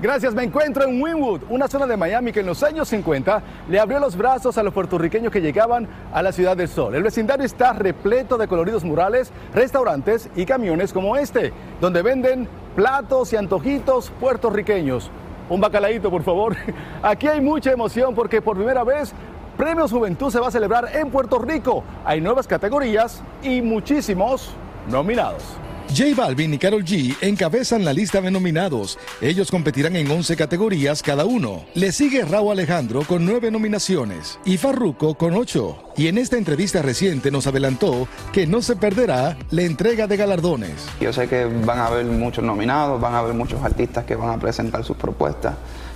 Gracias, 0.00 0.32
me 0.32 0.44
encuentro 0.44 0.84
en 0.84 1.02
Winwood, 1.02 1.40
una 1.48 1.66
zona 1.66 1.84
de 1.84 1.96
Miami 1.96 2.30
que 2.30 2.38
en 2.38 2.46
los 2.46 2.62
años 2.62 2.86
50 2.86 3.42
le 3.68 3.80
abrió 3.80 3.98
los 3.98 4.16
brazos 4.16 4.56
a 4.56 4.62
los 4.62 4.72
puertorriqueños 4.72 5.32
que 5.32 5.40
llegaban 5.40 5.88
a 6.12 6.22
la 6.22 6.30
Ciudad 6.30 6.56
del 6.56 6.68
Sol. 6.68 6.94
El 6.94 7.02
vecindario 7.02 7.44
está 7.44 7.72
repleto 7.72 8.38
de 8.38 8.46
coloridos 8.46 8.84
murales, 8.84 9.32
restaurantes 9.52 10.30
y 10.36 10.46
camiones 10.46 10.92
como 10.92 11.16
este, 11.16 11.52
donde 11.80 12.02
venden 12.02 12.48
platos 12.76 13.32
y 13.32 13.36
antojitos 13.36 14.10
puertorriqueños. 14.20 15.10
Un 15.48 15.60
bacalaíto, 15.60 16.12
por 16.12 16.22
favor. 16.22 16.56
Aquí 17.02 17.26
hay 17.26 17.40
mucha 17.40 17.72
emoción 17.72 18.14
porque 18.14 18.40
por 18.40 18.56
primera 18.56 18.84
vez 18.84 19.12
Premios 19.56 19.90
Juventud 19.90 20.30
se 20.30 20.38
va 20.38 20.46
a 20.46 20.52
celebrar 20.52 20.94
en 20.94 21.10
Puerto 21.10 21.40
Rico. 21.40 21.82
Hay 22.04 22.20
nuevas 22.20 22.46
categorías 22.46 23.20
y 23.42 23.62
muchísimos 23.62 24.54
nominados. 24.88 25.42
J 25.90 26.14
Balvin 26.14 26.52
y 26.52 26.58
Carol 26.58 26.84
G 26.84 27.16
encabezan 27.22 27.84
la 27.84 27.92
lista 27.92 28.20
de 28.20 28.30
nominados. 28.30 28.98
Ellos 29.22 29.50
competirán 29.50 29.96
en 29.96 30.10
11 30.10 30.36
categorías 30.36 31.02
cada 31.02 31.24
uno. 31.24 31.64
Le 31.74 31.92
sigue 31.92 32.24
Raúl 32.24 32.52
Alejandro 32.52 33.02
con 33.04 33.24
9 33.24 33.50
nominaciones 33.50 34.38
y 34.44 34.58
Farruko 34.58 35.14
con 35.14 35.34
8. 35.34 35.92
Y 35.96 36.08
en 36.08 36.18
esta 36.18 36.36
entrevista 36.36 36.82
reciente 36.82 37.30
nos 37.30 37.46
adelantó 37.46 38.06
que 38.32 38.46
no 38.46 38.60
se 38.60 38.76
perderá 38.76 39.38
la 39.50 39.62
entrega 39.62 40.06
de 40.06 40.16
galardones. 40.18 40.86
Yo 41.00 41.12
sé 41.12 41.26
que 41.26 41.46
van 41.46 41.78
a 41.78 41.86
haber 41.86 42.04
muchos 42.04 42.44
nominados, 42.44 43.00
van 43.00 43.14
a 43.14 43.20
haber 43.20 43.34
muchos 43.34 43.62
artistas 43.62 44.04
que 44.04 44.14
van 44.14 44.30
a 44.30 44.38
presentar 44.38 44.84
sus 44.84 44.96
propuestas. 44.96 45.54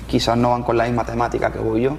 Quizás 0.08 0.38
no 0.38 0.50
van 0.50 0.62
con 0.62 0.78
la 0.78 0.84
misma 0.84 1.04
temática 1.04 1.52
que 1.52 1.58
voy 1.58 1.82
yo. 1.82 1.98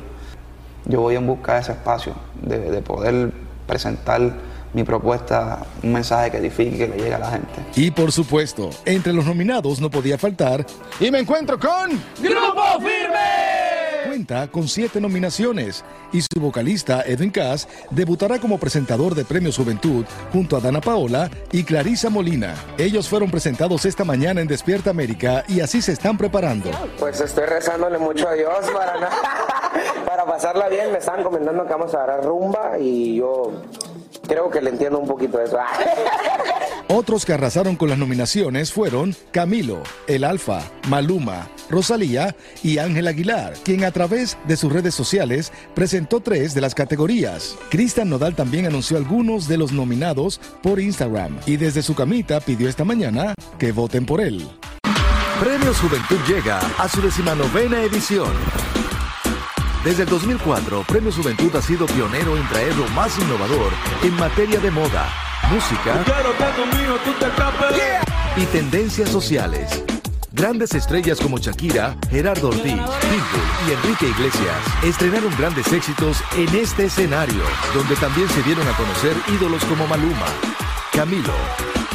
Yo 0.85 1.01
voy 1.01 1.15
en 1.15 1.27
busca 1.27 1.53
de 1.53 1.61
ese 1.61 1.71
espacio, 1.73 2.13
de, 2.41 2.59
de 2.59 2.81
poder 2.81 3.31
presentar 3.67 4.33
mi 4.73 4.83
propuesta, 4.83 5.65
un 5.83 5.93
mensaje 5.93 6.31
que 6.31 6.37
edifique, 6.37 6.77
que 6.77 6.87
le 6.87 6.97
llegue 6.97 7.13
a 7.13 7.19
la 7.19 7.31
gente. 7.31 7.53
Y 7.75 7.91
por 7.91 8.11
supuesto, 8.11 8.69
entre 8.85 9.13
los 9.13 9.25
nominados 9.25 9.79
no 9.79 9.89
podía 9.89 10.17
faltar. 10.17 10.65
Y 10.99 11.11
me 11.11 11.19
encuentro 11.19 11.59
con. 11.59 11.91
¡Grupo 12.19 12.79
Firme! 12.79 13.53
Cuenta 14.05 14.47
con 14.47 14.67
siete 14.67 14.99
nominaciones 14.99 15.83
y 16.11 16.21
su 16.21 16.39
vocalista 16.39 17.01
Edwin 17.01 17.31
Cass 17.31 17.67
debutará 17.89 18.37
como 18.37 18.59
presentador 18.59 19.15
de 19.15 19.25
Premios 19.25 19.57
Juventud 19.57 20.05
junto 20.31 20.57
a 20.57 20.59
Dana 20.59 20.81
Paola 20.81 21.31
y 21.51 21.63
Clarisa 21.63 22.09
Molina. 22.09 22.53
Ellos 22.77 23.07
fueron 23.07 23.31
presentados 23.31 23.85
esta 23.85 24.03
mañana 24.03 24.41
en 24.41 24.47
Despierta 24.47 24.89
América 24.89 25.43
y 25.47 25.61
así 25.61 25.81
se 25.81 25.93
están 25.93 26.17
preparando. 26.17 26.69
Pues 26.99 27.21
estoy 27.21 27.45
rezándole 27.45 27.97
mucho 27.97 28.27
a 28.27 28.33
Dios 28.33 28.59
para, 28.71 28.93
para 30.05 30.25
pasarla 30.25 30.67
bien. 30.69 30.91
Me 30.91 30.99
están 30.99 31.23
comentando 31.23 31.63
que 31.63 31.71
vamos 31.71 31.95
a 31.95 32.05
dar 32.05 32.23
rumba 32.23 32.77
y 32.79 33.15
yo 33.15 33.51
creo 34.27 34.49
que 34.49 34.61
le 34.61 34.69
entiendo 34.69 34.99
un 34.99 35.07
poquito 35.07 35.39
eso. 35.41 35.57
Otros 36.87 37.25
que 37.25 37.33
arrasaron 37.33 37.75
con 37.75 37.89
las 37.89 37.97
nominaciones 37.97 38.71
fueron 38.71 39.15
Camilo, 39.31 39.81
El 40.07 40.23
Alfa, 40.23 40.61
Maluma, 40.89 41.47
Rosalía 41.69 42.35
y 42.61 42.77
Ángel 42.77 43.07
Aguilar, 43.07 43.53
quien 43.63 43.83
a 43.83 43.91
través 43.91 44.37
de 44.47 44.57
sus 44.57 44.71
redes 44.71 44.93
sociales 44.93 45.51
presentó 45.73 46.19
tres 46.19 46.53
de 46.53 46.61
las 46.61 46.75
categorías. 46.75 47.55
Cristian 47.69 48.09
Nodal 48.09 48.35
también 48.35 48.65
anunció 48.65 48.97
algunos 48.97 49.47
de 49.47 49.57
los 49.57 49.71
nominados 49.71 50.39
por 50.61 50.79
Instagram 50.79 51.39
y 51.45 51.57
desde 51.57 51.81
su 51.81 51.95
camita 51.95 52.39
pidió 52.41 52.69
esta 52.69 52.83
mañana 52.83 53.33
que 53.57 53.71
voten 53.71 54.05
por 54.05 54.21
él. 54.21 54.47
Premios 55.39 55.77
Juventud 55.79 56.19
llega 56.27 56.59
a 56.77 56.87
su 56.87 57.01
decimanovena 57.01 57.81
edición. 57.81 58.31
Desde 59.83 60.03
el 60.03 60.09
2004, 60.09 60.83
Premios 60.83 61.15
Juventud 61.15 61.53
ha 61.57 61.61
sido 61.61 61.85
pionero 61.87 62.37
en 62.37 62.47
traer 62.47 62.73
lo 62.77 62.87
más 62.89 63.19
innovador 63.19 63.73
en 64.01 64.15
materia 64.15 64.57
de 64.61 64.71
moda, 64.71 65.09
música 65.51 66.05
y 68.37 68.45
tendencias 68.45 69.09
sociales. 69.09 69.83
Grandes 70.31 70.73
estrellas 70.73 71.19
como 71.19 71.37
Shakira, 71.37 71.97
Gerardo 72.09 72.47
Ortiz, 72.47 72.63
Pitbull 72.63 73.67
y 73.67 73.73
Enrique 73.73 74.07
Iglesias 74.07 74.57
estrenaron 74.83 75.35
grandes 75.37 75.71
éxitos 75.73 76.23
en 76.37 76.55
este 76.55 76.85
escenario, 76.85 77.43
donde 77.75 77.95
también 77.97 78.29
se 78.29 78.41
dieron 78.43 78.65
a 78.65 78.77
conocer 78.77 79.17
ídolos 79.35 79.65
como 79.65 79.85
Maluma, 79.85 80.27
Camilo, 80.93 81.33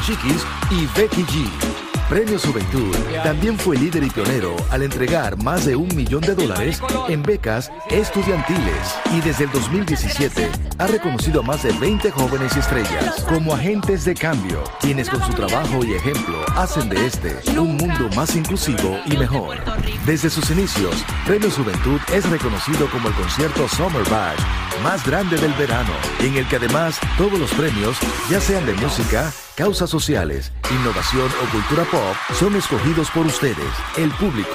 Chiquis 0.04 0.44
y 0.70 0.86
Becky 0.94 1.24
G. 1.24 1.87
Premio 2.08 2.38
Juventud 2.38 2.96
también 3.22 3.58
fue 3.58 3.76
líder 3.76 4.02
y 4.02 4.08
pionero 4.08 4.56
al 4.70 4.82
entregar 4.82 5.36
más 5.42 5.66
de 5.66 5.76
un 5.76 5.94
millón 5.94 6.22
de 6.22 6.34
dólares 6.34 6.80
en 7.08 7.22
becas 7.22 7.70
estudiantiles 7.90 8.94
y 9.12 9.20
desde 9.20 9.44
el 9.44 9.52
2017 9.52 10.50
ha 10.78 10.86
reconocido 10.86 11.40
a 11.40 11.44
más 11.44 11.62
de 11.62 11.72
20 11.72 12.10
jóvenes 12.10 12.56
y 12.56 12.60
estrellas 12.60 13.26
como 13.28 13.52
agentes 13.52 14.06
de 14.06 14.14
cambio, 14.14 14.64
quienes 14.80 15.10
con 15.10 15.22
su 15.22 15.32
trabajo 15.34 15.84
y 15.84 15.92
ejemplo 15.92 16.38
hacen 16.56 16.88
de 16.88 17.06
este 17.06 17.36
un 17.58 17.76
mundo 17.76 18.08
más 18.16 18.34
inclusivo 18.34 18.98
y 19.04 19.16
mejor. 19.18 19.58
Desde 20.06 20.30
sus 20.30 20.50
inicios, 20.50 21.04
Premio 21.26 21.50
Juventud 21.50 22.00
es 22.14 22.28
reconocido 22.30 22.88
como 22.90 23.08
el 23.08 23.14
concierto 23.14 23.68
Summer 23.68 24.08
Bash 24.08 24.38
más 24.82 25.04
grande 25.04 25.36
del 25.36 25.52
verano, 25.54 25.92
en 26.20 26.36
el 26.36 26.48
que 26.48 26.56
además 26.56 26.98
todos 27.18 27.38
los 27.38 27.52
premios, 27.52 27.98
ya 28.30 28.40
sean 28.40 28.64
de 28.64 28.74
música, 28.74 29.30
causas 29.58 29.90
sociales, 29.90 30.52
innovación 30.70 31.26
o 31.26 31.50
cultura 31.50 31.82
pop, 31.90 32.14
son 32.38 32.54
escogidos 32.54 33.10
por 33.10 33.26
ustedes, 33.26 33.72
el 33.96 34.08
público, 34.12 34.54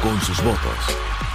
con 0.00 0.20
sus 0.20 0.40
votos. 0.44 0.78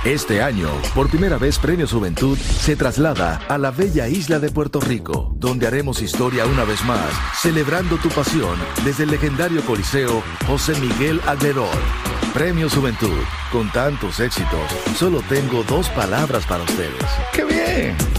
Este 0.05 0.41
año, 0.41 0.69
por 0.95 1.09
primera 1.09 1.38
vez 1.38 1.59
Premio 1.59 1.85
Juventud 1.85 2.38
se 2.38 2.77
traslada 2.77 3.41
a 3.49 3.57
la 3.57 3.71
bella 3.71 4.07
isla 4.07 4.39
de 4.39 4.49
Puerto 4.49 4.79
Rico, 4.79 5.33
donde 5.35 5.67
haremos 5.67 6.01
historia 6.01 6.45
una 6.45 6.63
vez 6.63 6.81
más, 6.85 7.11
celebrando 7.41 7.97
tu 7.97 8.07
pasión 8.07 8.57
desde 8.85 9.03
el 9.03 9.11
legendario 9.11 9.65
Coliseo 9.65 10.23
José 10.47 10.79
Miguel 10.79 11.19
Alderón. 11.27 11.77
Premio 12.33 12.69
Juventud, 12.69 13.19
con 13.51 13.69
tantos 13.73 14.21
éxitos, 14.21 14.71
solo 14.95 15.21
tengo 15.27 15.63
dos 15.63 15.89
palabras 15.89 16.45
para 16.45 16.63
ustedes. 16.63 17.03
¡Qué 17.33 17.43
bien! 17.43 18.18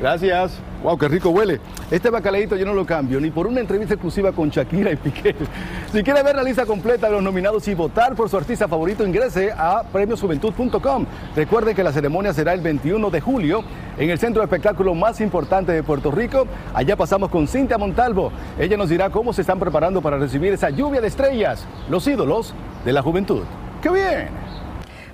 Gracias. 0.00 0.52
Wow, 0.82 0.96
qué 0.96 1.08
rico 1.08 1.30
huele. 1.30 1.60
Este 1.90 2.08
bacalaíto 2.08 2.54
yo 2.54 2.64
no 2.64 2.72
lo 2.72 2.86
cambio 2.86 3.20
ni 3.20 3.30
por 3.30 3.48
una 3.48 3.60
entrevista 3.60 3.94
exclusiva 3.94 4.30
con 4.30 4.48
Shakira 4.48 4.92
y 4.92 4.96
Piqué. 4.96 5.34
Si 5.92 6.02
quiere 6.02 6.22
ver 6.22 6.36
la 6.36 6.42
lista 6.42 6.66
completa 6.66 7.06
de 7.06 7.14
los 7.14 7.22
nominados 7.22 7.66
y 7.66 7.74
votar 7.74 8.14
por 8.14 8.28
su 8.28 8.36
artista 8.36 8.68
favorito, 8.68 9.06
ingrese 9.06 9.50
a 9.50 9.82
premiosjuventud.com. 9.90 11.06
Recuerde 11.34 11.74
que 11.74 11.82
la 11.82 11.92
ceremonia 11.92 12.34
será 12.34 12.52
el 12.52 12.60
21 12.60 13.08
de 13.08 13.20
julio 13.22 13.64
en 13.96 14.10
el 14.10 14.18
centro 14.18 14.42
de 14.42 14.44
espectáculo 14.44 14.94
más 14.94 15.22
importante 15.22 15.72
de 15.72 15.82
Puerto 15.82 16.10
Rico. 16.10 16.46
Allá 16.74 16.94
pasamos 16.94 17.30
con 17.30 17.48
Cintia 17.48 17.78
Montalvo. 17.78 18.30
Ella 18.58 18.76
nos 18.76 18.90
dirá 18.90 19.08
cómo 19.08 19.32
se 19.32 19.40
están 19.40 19.58
preparando 19.58 20.02
para 20.02 20.18
recibir 20.18 20.52
esa 20.52 20.68
lluvia 20.68 21.00
de 21.00 21.08
estrellas, 21.08 21.66
los 21.88 22.06
ídolos 22.06 22.52
de 22.84 22.92
la 22.92 23.00
juventud. 23.00 23.44
¡Qué 23.80 23.88
bien! 23.88 24.47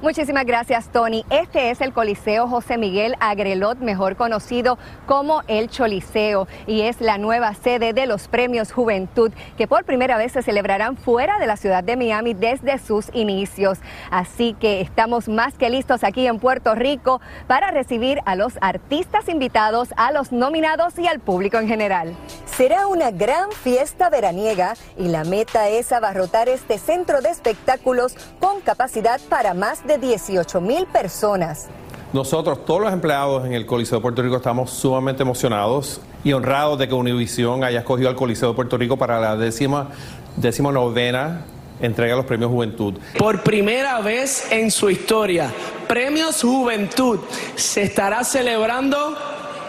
Muchísimas 0.04 0.44
gracias, 0.44 0.90
Tony. 0.92 1.24
Este 1.30 1.70
es 1.70 1.80
el 1.80 1.94
Coliseo 1.94 2.46
José 2.46 2.76
Miguel 2.76 3.14
Agrelot, 3.20 3.78
mejor 3.78 4.16
conocido 4.16 4.76
como 5.06 5.40
el 5.46 5.70
Choliseo, 5.70 6.46
y 6.66 6.82
es 6.82 7.00
la 7.00 7.16
nueva 7.16 7.54
sede 7.54 7.94
de 7.94 8.04
los 8.04 8.28
Premios 8.28 8.70
Juventud, 8.70 9.32
que 9.56 9.66
por 9.66 9.84
primera 9.84 10.18
vez 10.18 10.32
se 10.32 10.42
celebrarán 10.42 10.98
fuera 10.98 11.38
de 11.38 11.46
la 11.46 11.56
ciudad 11.56 11.82
de 11.82 11.96
Miami 11.96 12.34
desde 12.34 12.78
sus 12.78 13.08
inicios. 13.14 13.78
Así 14.10 14.54
que 14.60 14.82
estamos 14.82 15.26
más 15.26 15.54
que 15.54 15.70
listos 15.70 16.04
aquí 16.04 16.26
en 16.26 16.38
Puerto 16.38 16.74
Rico 16.74 17.22
para 17.46 17.70
recibir 17.70 18.20
a 18.26 18.36
los 18.36 18.58
artistas 18.60 19.30
invitados, 19.30 19.88
a 19.96 20.12
los 20.12 20.32
nominados 20.32 20.98
y 20.98 21.06
al 21.06 21.20
público 21.20 21.56
en 21.56 21.66
general. 21.66 22.14
Será 22.44 22.88
una 22.88 23.10
gran 23.10 23.50
fiesta 23.50 24.10
veraniega 24.10 24.74
y 24.98 25.08
la 25.08 25.24
meta 25.24 25.70
es 25.70 25.92
abarrotar 25.92 26.50
este 26.50 26.78
centro 26.78 27.22
de 27.22 27.30
espectáculos 27.30 28.14
con 28.38 28.60
capacidad 28.60 29.18
para 29.28 29.54
más 29.54 29.84
de 29.86 29.93
18 29.98 30.60
mil 30.60 30.86
personas. 30.86 31.68
Nosotros, 32.12 32.64
todos 32.64 32.80
los 32.80 32.92
empleados 32.92 33.44
en 33.44 33.54
el 33.54 33.66
Coliseo 33.66 33.98
de 33.98 34.02
Puerto 34.02 34.22
Rico, 34.22 34.36
estamos 34.36 34.70
sumamente 34.70 35.22
emocionados 35.22 36.00
y 36.22 36.32
honrados 36.32 36.78
de 36.78 36.86
que 36.86 36.94
Univisión 36.94 37.64
haya 37.64 37.80
escogido 37.80 38.08
al 38.08 38.14
Coliseo 38.14 38.50
de 38.50 38.54
Puerto 38.54 38.78
Rico 38.78 38.96
para 38.96 39.18
la 39.18 39.36
décima, 39.36 39.88
décima 40.36 40.70
novena 40.70 41.44
entrega 41.80 42.12
de 42.12 42.16
los 42.18 42.26
premios 42.26 42.50
Juventud. 42.50 42.94
Por 43.18 43.42
primera 43.42 44.00
vez 44.00 44.46
en 44.50 44.70
su 44.70 44.90
historia, 44.90 45.50
Premios 45.88 46.42
Juventud 46.42 47.20
se 47.56 47.82
estará 47.82 48.24
celebrando 48.24 49.16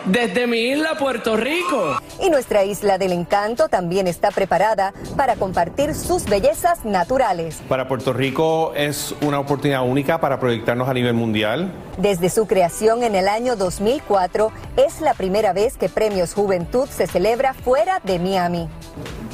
desde 0.06 0.48
mi 0.48 0.60
isla 0.60 0.96
Puerto 0.98 1.36
Rico. 1.36 2.00
Y 2.22 2.30
nuestra 2.30 2.64
isla 2.64 2.98
del 2.98 3.12
encanto 3.12 3.68
también 3.68 4.08
está 4.08 4.32
preparada 4.32 4.94
para 5.18 5.36
compartir 5.36 5.94
sus 5.96 6.26
bellezas 6.26 6.86
naturales. 6.86 7.62
Para 7.68 7.88
Puerto 7.88 8.14
Rico 8.14 8.74
es 8.76 9.16
una 9.22 9.40
oportunidad 9.40 9.84
única 9.84 10.20
para 10.20 10.40
proyectarnos 10.40 10.88
a 10.88 10.94
nivel 10.94 11.14
mundial. 11.14 11.72
Desde 11.98 12.30
su 12.30 12.46
creación 12.46 13.04
en 13.04 13.16
el 13.16 13.28
año 13.28 13.56
2004, 13.56 14.52
es 14.78 15.02
la 15.02 15.14
primera 15.14 15.54
vez 15.54 15.78
que 15.78 15.90
Premios 15.90 16.34
Juventud 16.34 16.88
se 16.88 17.08
celebra 17.08 17.54
fuera 17.54 18.00
de 18.04 18.20
Miami. 18.20 18.70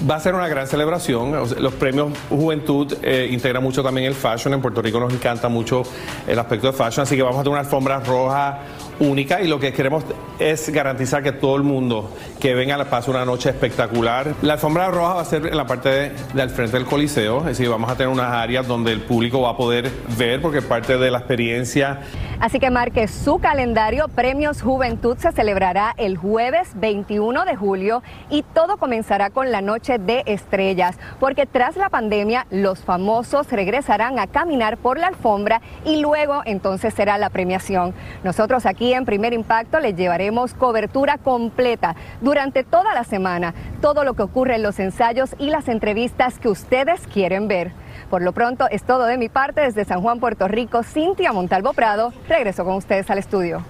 Va 0.09 0.15
a 0.15 0.19
ser 0.19 0.33
una 0.33 0.47
gran 0.47 0.65
celebración. 0.67 1.31
Los 1.31 1.73
premios 1.73 2.11
Juventud 2.29 2.97
eh, 3.03 3.27
integran 3.31 3.61
mucho 3.61 3.83
también 3.83 4.07
el 4.07 4.15
fashion. 4.15 4.53
En 4.53 4.61
Puerto 4.61 4.81
Rico 4.81 4.99
nos 4.99 5.13
encanta 5.13 5.47
mucho 5.47 5.83
el 6.27 6.39
aspecto 6.39 6.67
de 6.67 6.73
fashion, 6.73 7.03
así 7.03 7.15
que 7.15 7.21
vamos 7.21 7.39
a 7.39 7.43
tener 7.43 7.51
una 7.51 7.59
alfombra 7.59 7.99
roja 7.99 8.61
única 8.99 9.41
y 9.41 9.47
lo 9.47 9.59
que 9.59 9.73
queremos 9.73 10.03
es 10.39 10.69
garantizar 10.69 11.23
que 11.23 11.31
todo 11.31 11.55
el 11.55 11.63
mundo 11.63 12.11
que 12.39 12.53
venga 12.53 12.77
la 12.77 12.89
pase 12.89 13.09
una 13.09 13.25
noche 13.25 13.49
espectacular. 13.49 14.35
La 14.41 14.53
alfombra 14.53 14.89
roja 14.89 15.15
va 15.15 15.21
a 15.21 15.25
ser 15.25 15.47
en 15.47 15.57
la 15.57 15.65
parte 15.65 15.89
de, 15.89 16.11
del 16.33 16.49
frente 16.49 16.77
del 16.77 16.85
Coliseo, 16.85 17.39
es 17.39 17.45
decir, 17.45 17.69
vamos 17.69 17.89
a 17.89 17.95
tener 17.95 18.11
unas 18.11 18.31
áreas 18.31 18.67
donde 18.67 18.91
el 18.91 19.01
público 19.01 19.41
va 19.41 19.51
a 19.51 19.57
poder 19.57 19.89
ver 20.17 20.41
porque 20.41 20.61
parte 20.61 20.97
de 20.97 21.11
la 21.11 21.19
experiencia. 21.19 22.01
Así 22.41 22.59
que 22.59 22.71
marque 22.71 23.07
su 23.07 23.37
calendario. 23.37 24.07
Premios 24.07 24.63
Juventud 24.63 25.15
se 25.19 25.31
celebrará 25.31 25.93
el 25.97 26.17
jueves 26.17 26.71
21 26.73 27.45
de 27.45 27.55
julio 27.55 28.01
y 28.31 28.41
todo 28.41 28.77
comenzará 28.77 29.29
con 29.29 29.51
la 29.51 29.61
noche 29.61 29.99
de 29.99 30.23
estrellas, 30.25 30.97
porque 31.19 31.45
tras 31.45 31.77
la 31.77 31.89
pandemia 31.89 32.47
los 32.49 32.79
famosos 32.79 33.51
regresarán 33.51 34.17
a 34.17 34.25
caminar 34.25 34.77
por 34.77 34.97
la 34.97 35.09
alfombra 35.09 35.61
y 35.85 36.01
luego 36.01 36.41
entonces 36.45 36.95
será 36.95 37.19
la 37.19 37.29
premiación. 37.29 37.93
Nosotros 38.23 38.65
aquí 38.65 38.91
en 38.91 39.05
Primer 39.05 39.33
Impacto 39.33 39.79
les 39.79 39.95
llevaremos 39.95 40.55
cobertura 40.55 41.19
completa 41.19 41.95
durante 42.21 42.63
toda 42.63 42.95
la 42.95 43.03
semana, 43.03 43.53
todo 43.81 44.03
lo 44.03 44.15
que 44.15 44.23
ocurre 44.23 44.55
en 44.55 44.63
los 44.63 44.79
ensayos 44.79 45.35
y 45.37 45.51
las 45.51 45.67
entrevistas 45.67 46.39
que 46.39 46.49
ustedes 46.49 47.05
quieren 47.05 47.47
ver. 47.47 47.71
Por 48.11 48.23
lo 48.23 48.33
pronto 48.33 48.67
es 48.69 48.83
todo 48.83 49.05
de 49.05 49.17
mi 49.17 49.29
parte 49.29 49.61
desde 49.61 49.85
San 49.85 50.01
Juan, 50.01 50.19
Puerto 50.19 50.49
Rico. 50.49 50.83
Cintia 50.83 51.31
Montalvo 51.31 51.71
Prado, 51.71 52.11
regreso 52.27 52.65
con 52.65 52.75
ustedes 52.75 53.09
al 53.09 53.19
estudio. 53.19 53.63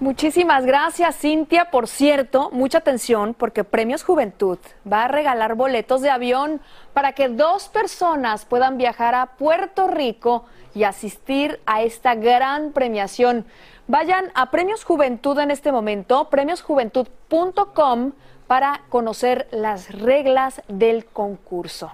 Muchísimas 0.00 0.66
gracias, 0.66 1.16
Cintia. 1.16 1.70
Por 1.70 1.86
cierto, 1.86 2.50
mucha 2.50 2.78
atención 2.78 3.34
porque 3.34 3.62
Premios 3.62 4.02
Juventud 4.02 4.58
va 4.92 5.04
a 5.04 5.08
regalar 5.08 5.54
boletos 5.54 6.00
de 6.00 6.10
avión 6.10 6.60
para 6.92 7.12
que 7.12 7.28
dos 7.28 7.68
personas 7.68 8.44
puedan 8.44 8.78
viajar 8.78 9.14
a 9.14 9.26
Puerto 9.36 9.86
Rico 9.86 10.44
y 10.74 10.82
asistir 10.82 11.60
a 11.64 11.82
esta 11.82 12.16
gran 12.16 12.72
premiación. 12.72 13.46
Vayan 13.86 14.24
a 14.34 14.50
Premios 14.50 14.82
Juventud 14.82 15.38
en 15.38 15.52
este 15.52 15.70
momento, 15.70 16.28
premiosjuventud.com, 16.30 18.10
para 18.48 18.80
conocer 18.88 19.46
las 19.52 19.92
reglas 19.92 20.62
del 20.66 21.04
concurso. 21.06 21.92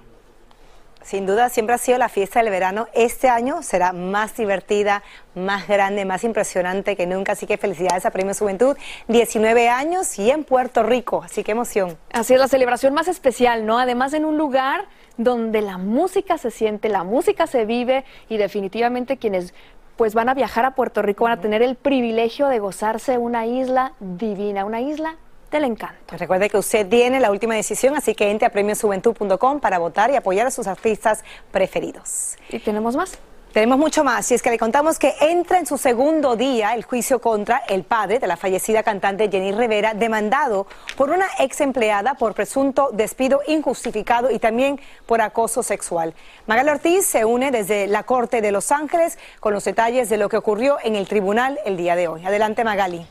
Sin 1.02 1.24
duda, 1.24 1.48
siempre 1.48 1.74
ha 1.74 1.78
sido 1.78 1.96
la 1.96 2.08
fiesta 2.08 2.42
del 2.42 2.50
verano. 2.50 2.86
Este 2.92 3.28
año 3.28 3.62
será 3.62 3.92
más 3.92 4.36
divertida, 4.36 5.02
más 5.34 5.66
grande, 5.66 6.04
más 6.04 6.24
impresionante 6.24 6.94
que 6.94 7.06
nunca. 7.06 7.32
Así 7.32 7.46
que 7.46 7.56
felicidades 7.56 8.04
a 8.04 8.10
Premios 8.10 8.38
Juventud. 8.38 8.76
19 9.08 9.68
años 9.70 10.18
y 10.18 10.30
en 10.30 10.44
Puerto 10.44 10.82
Rico. 10.82 11.22
Así 11.24 11.42
que 11.42 11.52
emoción. 11.52 11.96
Así 12.12 12.34
es 12.34 12.40
la 12.40 12.48
celebración 12.48 12.92
más 12.92 13.08
especial, 13.08 13.64
¿no? 13.64 13.78
Además, 13.78 14.12
en 14.12 14.26
un 14.26 14.36
lugar 14.36 14.84
donde 15.16 15.62
la 15.62 15.78
música 15.78 16.36
se 16.36 16.50
siente, 16.50 16.88
la 16.88 17.02
música 17.02 17.46
se 17.46 17.64
vive 17.64 18.04
y 18.28 18.36
definitivamente 18.36 19.16
quienes 19.16 19.54
pues 19.96 20.14
van 20.14 20.28
a 20.28 20.34
viajar 20.34 20.64
a 20.64 20.74
Puerto 20.74 21.02
Rico 21.02 21.24
van 21.24 21.34
a 21.34 21.40
tener 21.42 21.60
el 21.62 21.76
privilegio 21.76 22.48
de 22.48 22.58
gozarse 22.58 23.18
una 23.18 23.46
isla 23.46 23.92
divina, 24.00 24.64
una 24.64 24.80
isla 24.80 25.16
del 25.50 25.64
encanto. 25.64 26.16
Recuerde 26.16 26.48
que 26.48 26.58
usted 26.58 26.88
tiene 26.88 27.20
la 27.20 27.30
última 27.30 27.54
decisión, 27.54 27.96
así 27.96 28.14
que 28.14 28.30
entre 28.30 28.46
a 28.46 28.50
premiosjuventud.com 28.50 29.60
para 29.60 29.78
votar 29.78 30.10
y 30.10 30.16
apoyar 30.16 30.46
a 30.46 30.50
sus 30.50 30.66
artistas 30.66 31.24
preferidos. 31.50 32.36
¿Y 32.48 32.58
tenemos 32.60 32.96
más? 32.96 33.18
Tenemos 33.52 33.78
mucho 33.78 34.04
más 34.04 34.30
y 34.30 34.34
es 34.34 34.42
que 34.42 34.50
le 34.50 34.58
contamos 34.58 35.00
que 35.00 35.12
entra 35.20 35.58
en 35.58 35.66
su 35.66 35.76
segundo 35.76 36.36
día 36.36 36.72
el 36.74 36.84
juicio 36.84 37.20
contra 37.20 37.58
el 37.68 37.82
padre 37.82 38.20
de 38.20 38.28
la 38.28 38.36
fallecida 38.36 38.84
cantante 38.84 39.28
Jenny 39.28 39.50
Rivera, 39.50 39.92
demandado 39.92 40.68
por 40.96 41.10
una 41.10 41.26
ex 41.40 41.60
empleada 41.60 42.14
por 42.14 42.32
presunto 42.34 42.90
despido 42.92 43.40
injustificado 43.48 44.30
y 44.30 44.38
también 44.38 44.78
por 45.04 45.20
acoso 45.20 45.64
sexual. 45.64 46.14
Magali 46.46 46.70
Ortiz 46.70 47.04
se 47.06 47.24
une 47.24 47.50
desde 47.50 47.88
la 47.88 48.04
Corte 48.04 48.40
de 48.40 48.52
Los 48.52 48.70
Ángeles 48.70 49.18
con 49.40 49.52
los 49.52 49.64
detalles 49.64 50.08
de 50.08 50.16
lo 50.16 50.28
que 50.28 50.36
ocurrió 50.36 50.78
en 50.84 50.94
el 50.94 51.08
tribunal 51.08 51.58
el 51.64 51.76
día 51.76 51.96
de 51.96 52.06
hoy. 52.06 52.24
Adelante 52.24 52.62
Magali. 52.62 53.04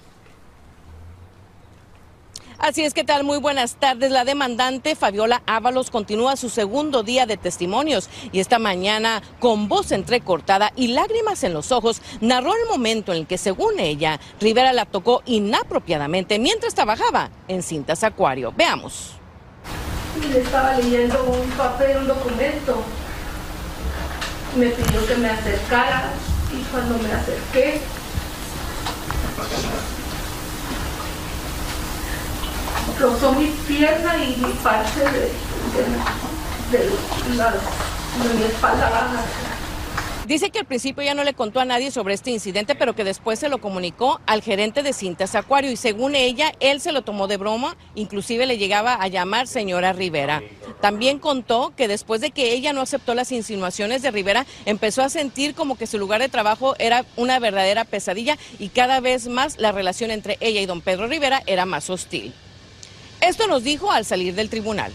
Así 2.59 2.83
es 2.83 2.93
que 2.93 3.05
tal, 3.05 3.23
muy 3.23 3.37
buenas 3.37 3.75
tardes. 3.75 4.11
La 4.11 4.25
demandante 4.25 4.97
Fabiola 4.97 5.41
Ábalos 5.45 5.89
continúa 5.89 6.35
su 6.35 6.49
segundo 6.49 7.03
día 7.03 7.25
de 7.25 7.37
testimonios 7.37 8.09
y 8.33 8.41
esta 8.41 8.59
mañana 8.59 9.23
con 9.39 9.69
voz 9.69 9.93
entrecortada 9.93 10.73
y 10.75 10.89
lágrimas 10.89 11.43
en 11.45 11.53
los 11.53 11.71
ojos 11.71 12.01
narró 12.19 12.53
el 12.53 12.67
momento 12.69 13.13
en 13.13 13.19
el 13.19 13.27
que 13.27 13.37
según 13.37 13.79
ella 13.79 14.19
Rivera 14.41 14.73
la 14.73 14.85
tocó 14.85 15.23
inapropiadamente 15.25 16.37
mientras 16.37 16.75
trabajaba 16.75 17.31
en 17.47 17.63
cintas 17.63 18.03
acuario. 18.03 18.53
Veamos. 18.55 19.11
Le 20.29 20.41
estaba 20.41 20.75
leyendo 20.75 21.23
un 21.23 21.49
papel, 21.51 21.97
un 21.99 22.07
documento. 22.07 22.83
Me 24.57 24.65
pidió 24.67 25.07
que 25.07 25.15
me 25.15 25.29
acercara 25.29 26.09
y 26.51 26.61
cuando 26.71 26.97
me 26.97 27.13
acerqué 27.13 27.79
rozó 32.99 33.33
mi 33.33 33.47
pierna 33.67 34.17
y 34.17 34.37
mi 34.37 34.53
parte 34.63 34.99
de, 34.99 35.31
de, 36.71 36.79
de, 36.79 38.33
mi 38.35 38.43
espalda. 38.43 38.89
Dice 40.29 40.51
que 40.51 40.59
al 40.59 40.65
principio 40.65 41.01
ya 41.01 41.15
no 41.15 41.23
le 41.23 41.33
contó 41.33 41.59
a 41.59 41.65
nadie 41.65 41.89
sobre 41.89 42.13
este 42.13 42.29
incidente, 42.29 42.75
pero 42.75 42.93
que 42.93 43.03
después 43.03 43.39
se 43.39 43.49
lo 43.49 43.57
comunicó 43.57 44.21
al 44.27 44.43
gerente 44.43 44.83
de 44.83 44.93
Cintas 44.93 45.33
Acuario 45.33 45.71
y 45.71 45.75
según 45.75 46.13
ella, 46.13 46.53
él 46.59 46.81
se 46.81 46.91
lo 46.91 47.01
tomó 47.01 47.25
de 47.25 47.37
broma, 47.37 47.75
inclusive 47.95 48.45
le 48.45 48.59
llegaba 48.59 48.93
a 48.93 49.07
llamar 49.07 49.47
señora 49.47 49.91
Rivera. 49.91 50.43
También 50.81 51.17
contó 51.17 51.73
que 51.75 51.87
después 51.87 52.21
de 52.21 52.29
que 52.29 52.53
ella 52.53 52.73
no 52.73 52.81
aceptó 52.81 53.15
las 53.15 53.31
insinuaciones 53.31 54.03
de 54.03 54.11
Rivera, 54.11 54.45
empezó 54.67 55.01
a 55.01 55.09
sentir 55.09 55.55
como 55.55 55.79
que 55.79 55.87
su 55.87 55.97
lugar 55.97 56.21
de 56.21 56.29
trabajo 56.29 56.75
era 56.77 57.05
una 57.15 57.39
verdadera 57.39 57.83
pesadilla 57.83 58.37
y 58.59 58.69
cada 58.69 58.99
vez 58.99 59.27
más 59.27 59.57
la 59.57 59.71
relación 59.71 60.11
entre 60.11 60.37
ella 60.41 60.61
y 60.61 60.67
don 60.67 60.81
Pedro 60.81 61.07
Rivera 61.07 61.41
era 61.47 61.65
más 61.65 61.89
hostil. 61.89 62.35
Esto 63.21 63.47
nos 63.47 63.63
dijo 63.63 63.91
al 63.91 64.05
salir 64.05 64.35
del 64.35 64.49
tribunal. 64.49 64.91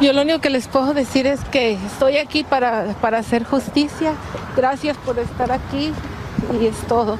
Yo 0.00 0.12
lo 0.12 0.22
único 0.22 0.40
que 0.40 0.50
les 0.50 0.68
puedo 0.68 0.92
decir 0.92 1.26
es 1.26 1.40
que 1.44 1.72
estoy 1.72 2.18
aquí 2.18 2.44
para, 2.44 2.94
para 3.00 3.18
hacer 3.18 3.44
justicia. 3.44 4.14
Gracias 4.56 4.96
por 4.98 5.18
estar 5.18 5.52
aquí 5.52 5.92
y 6.60 6.66
es 6.66 6.76
todo. 6.86 7.18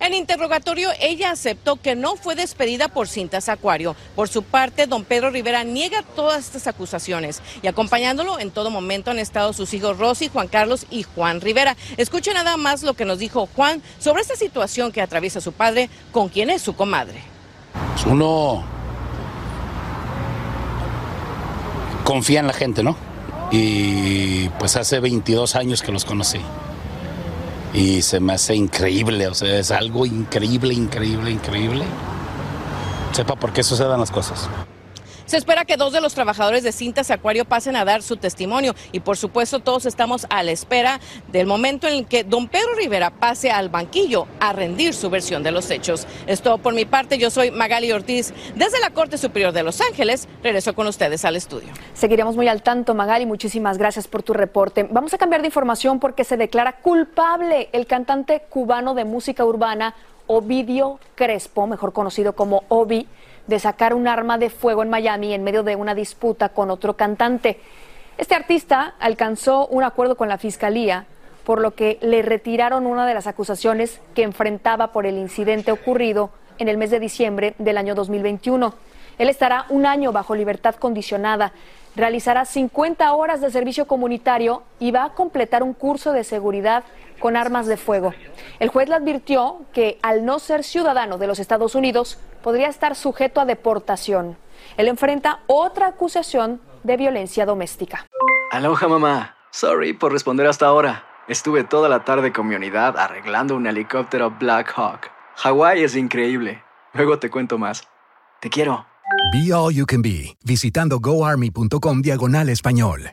En 0.00 0.14
interrogatorio, 0.14 0.90
ella 1.00 1.32
aceptó 1.32 1.76
que 1.76 1.96
no 1.96 2.14
fue 2.14 2.36
despedida 2.36 2.88
por 2.88 3.08
cintas 3.08 3.48
Acuario. 3.48 3.96
Por 4.14 4.28
su 4.28 4.44
parte, 4.44 4.86
don 4.86 5.04
Pedro 5.04 5.30
Rivera 5.30 5.64
niega 5.64 6.02
todas 6.14 6.46
estas 6.46 6.68
acusaciones 6.68 7.42
y 7.62 7.66
acompañándolo 7.66 8.38
en 8.38 8.52
todo 8.52 8.70
momento 8.70 9.10
han 9.10 9.18
estado 9.18 9.52
sus 9.52 9.74
hijos 9.74 9.98
Rosy, 9.98 10.28
Juan 10.28 10.46
Carlos 10.46 10.86
y 10.88 11.02
Juan 11.02 11.40
Rivera. 11.40 11.76
Escuche 11.96 12.32
nada 12.32 12.56
más 12.56 12.84
lo 12.84 12.94
que 12.94 13.04
nos 13.04 13.18
dijo 13.18 13.48
Juan 13.56 13.82
sobre 13.98 14.22
esta 14.22 14.36
situación 14.36 14.92
que 14.92 15.02
atraviesa 15.02 15.40
su 15.40 15.52
padre, 15.52 15.90
con 16.12 16.28
quien 16.28 16.48
es 16.48 16.62
su 16.62 16.76
comadre. 16.76 17.20
Uno 18.06 18.77
confía 22.08 22.40
en 22.40 22.46
la 22.46 22.54
gente, 22.54 22.82
¿no? 22.82 22.96
Y 23.50 24.48
pues 24.58 24.76
hace 24.76 24.98
22 24.98 25.56
años 25.56 25.82
que 25.82 25.92
los 25.92 26.06
conocí. 26.06 26.40
y 27.74 28.00
se 28.00 28.18
me 28.18 28.32
hace 28.32 28.54
increíble, 28.54 29.28
o 29.28 29.34
sea, 29.34 29.58
es 29.58 29.70
algo 29.70 30.06
increíble, 30.06 30.72
increíble, 30.72 31.30
increíble. 31.30 31.84
Sepa 33.12 33.36
por 33.36 33.52
qué 33.52 33.62
sucedan 33.62 34.00
las 34.00 34.10
cosas. 34.10 34.48
Se 35.28 35.36
espera 35.36 35.66
que 35.66 35.76
dos 35.76 35.92
de 35.92 36.00
los 36.00 36.14
trabajadores 36.14 36.62
de 36.62 36.72
Cintas 36.72 37.10
Acuario 37.10 37.44
pasen 37.44 37.76
a 37.76 37.84
dar 37.84 38.02
su 38.02 38.16
testimonio 38.16 38.74
y 38.92 39.00
por 39.00 39.18
supuesto 39.18 39.60
todos 39.60 39.84
estamos 39.84 40.26
a 40.30 40.42
la 40.42 40.52
espera 40.52 41.00
del 41.30 41.46
momento 41.46 41.86
en 41.86 41.96
el 41.96 42.06
que 42.06 42.24
don 42.24 42.48
Pedro 42.48 42.74
Rivera 42.76 43.10
pase 43.10 43.50
al 43.50 43.68
banquillo 43.68 44.26
a 44.40 44.54
rendir 44.54 44.94
su 44.94 45.10
versión 45.10 45.42
de 45.42 45.50
los 45.50 45.70
hechos. 45.70 46.06
Esto 46.26 46.56
por 46.56 46.72
mi 46.72 46.86
parte, 46.86 47.18
yo 47.18 47.28
soy 47.28 47.50
Magali 47.50 47.92
Ortiz 47.92 48.32
desde 48.54 48.80
la 48.80 48.88
Corte 48.88 49.18
Superior 49.18 49.52
de 49.52 49.62
Los 49.62 49.82
Ángeles. 49.82 50.26
Regreso 50.42 50.74
con 50.74 50.86
ustedes 50.86 51.26
al 51.26 51.36
estudio. 51.36 51.68
Seguiremos 51.92 52.34
muy 52.34 52.48
al 52.48 52.62
tanto, 52.62 52.94
Magali. 52.94 53.26
Muchísimas 53.26 53.76
gracias 53.76 54.08
por 54.08 54.22
tu 54.22 54.32
reporte. 54.32 54.88
Vamos 54.90 55.12
a 55.12 55.18
cambiar 55.18 55.42
de 55.42 55.48
información 55.48 56.00
porque 56.00 56.24
se 56.24 56.38
declara 56.38 56.80
culpable 56.80 57.68
el 57.72 57.86
cantante 57.86 58.44
cubano 58.48 58.94
de 58.94 59.04
música 59.04 59.44
urbana 59.44 59.94
Ovidio 60.26 61.00
Crespo, 61.14 61.66
mejor 61.66 61.92
conocido 61.92 62.32
como 62.32 62.64
Obi 62.68 63.06
de 63.48 63.58
sacar 63.58 63.94
un 63.94 64.06
arma 64.06 64.38
de 64.38 64.50
fuego 64.50 64.84
en 64.84 64.90
Miami 64.90 65.34
en 65.34 65.42
medio 65.42 65.64
de 65.64 65.74
una 65.74 65.96
disputa 65.96 66.50
con 66.50 66.70
otro 66.70 66.94
cantante. 66.96 67.58
Este 68.18 68.34
artista 68.34 68.94
alcanzó 69.00 69.66
un 69.66 69.82
acuerdo 69.82 70.16
con 70.16 70.28
la 70.28 70.38
fiscalía, 70.38 71.06
por 71.44 71.60
lo 71.60 71.74
que 71.74 71.98
le 72.02 72.22
retiraron 72.22 72.86
una 72.86 73.06
de 73.06 73.14
las 73.14 73.26
acusaciones 73.26 74.00
que 74.14 74.22
enfrentaba 74.22 74.92
por 74.92 75.06
el 75.06 75.16
incidente 75.16 75.72
ocurrido 75.72 76.30
en 76.58 76.68
el 76.68 76.76
mes 76.76 76.90
de 76.90 77.00
diciembre 77.00 77.54
del 77.58 77.78
año 77.78 77.94
2021. 77.94 78.74
Él 79.16 79.28
estará 79.28 79.64
un 79.70 79.86
año 79.86 80.12
bajo 80.12 80.34
libertad 80.34 80.74
condicionada, 80.74 81.52
realizará 81.96 82.44
50 82.44 83.12
horas 83.14 83.40
de 83.40 83.50
servicio 83.50 83.86
comunitario 83.86 84.62
y 84.78 84.90
va 84.90 85.04
a 85.04 85.14
completar 85.14 85.62
un 85.62 85.72
curso 85.72 86.12
de 86.12 86.22
seguridad 86.22 86.84
con 87.18 87.36
armas 87.36 87.66
de 87.66 87.76
fuego. 87.76 88.12
El 88.60 88.68
juez 88.68 88.88
le 88.88 88.94
advirtió 88.94 89.62
que 89.72 89.98
al 90.02 90.24
no 90.24 90.38
ser 90.38 90.62
ciudadano 90.62 91.18
de 91.18 91.26
los 91.26 91.38
Estados 91.38 91.74
Unidos 91.74 92.18
podría 92.42 92.68
estar 92.68 92.94
sujeto 92.94 93.40
a 93.40 93.44
deportación. 93.44 94.36
Él 94.76 94.88
enfrenta 94.88 95.40
otra 95.46 95.88
acusación 95.88 96.60
de 96.82 96.96
violencia 96.96 97.46
doméstica. 97.46 98.06
Aloha 98.50 98.88
mamá. 98.88 99.36
Sorry 99.50 99.92
por 99.92 100.12
responder 100.12 100.46
hasta 100.46 100.66
ahora. 100.66 101.04
Estuve 101.28 101.64
toda 101.64 101.88
la 101.88 102.04
tarde 102.04 102.32
con 102.32 102.48
mi 102.48 102.54
unidad 102.54 102.96
arreglando 102.96 103.54
un 103.54 103.66
helicóptero 103.66 104.30
Black 104.38 104.72
Hawk. 104.76 105.10
Hawái 105.36 105.84
es 105.84 105.94
increíble. 105.94 106.62
Luego 106.94 107.18
te 107.18 107.30
cuento 107.30 107.58
más. 107.58 107.82
Te 108.40 108.48
quiero. 108.48 108.86
Be 109.32 109.52
All 109.52 109.74
You 109.74 109.84
Can 109.86 110.02
Be, 110.02 110.36
visitando 110.44 110.98
goarmy.com 111.00 112.02
diagonal 112.02 112.48
español. 112.48 113.12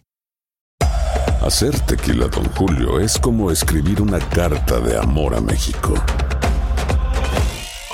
Hacer 1.42 1.80
tequila, 1.82 2.28
Don 2.28 2.46
Julio, 2.56 3.00
es 3.00 3.20
como 3.20 3.52
escribir 3.52 4.02
una 4.02 4.20
carta 4.20 4.80
de 4.80 4.98
amor 4.98 5.36
a 5.36 5.42
México. 5.42 5.94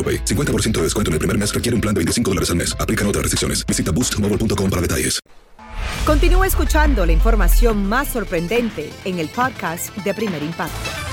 AroPay. 0.00 0.24
50% 0.24 0.70
de 0.78 0.82
descuento 0.84 1.10
en 1.10 1.14
el 1.14 1.18
primer 1.18 1.36
mes 1.36 1.52
requiere 1.52 1.74
un 1.74 1.82
plan 1.82 1.94
de 1.94 1.98
25 1.98 2.30
dólares 2.30 2.48
al 2.48 2.56
mes. 2.56 2.74
Aplican 2.80 3.06
otras 3.06 3.22
restricciones. 3.22 3.66
Visita 3.66 3.92
boostmobile.com 3.92 4.70
para 4.70 4.80
detalles. 4.80 5.20
Continúa 6.06 6.46
escuchando 6.46 7.04
la 7.04 7.12
información 7.12 7.86
más 7.86 8.08
sorprendente 8.08 8.90
en 9.04 9.18
el 9.18 9.28
podcast 9.28 9.94
de 9.98 10.14
Primer 10.14 10.42
Impacto. 10.42 11.09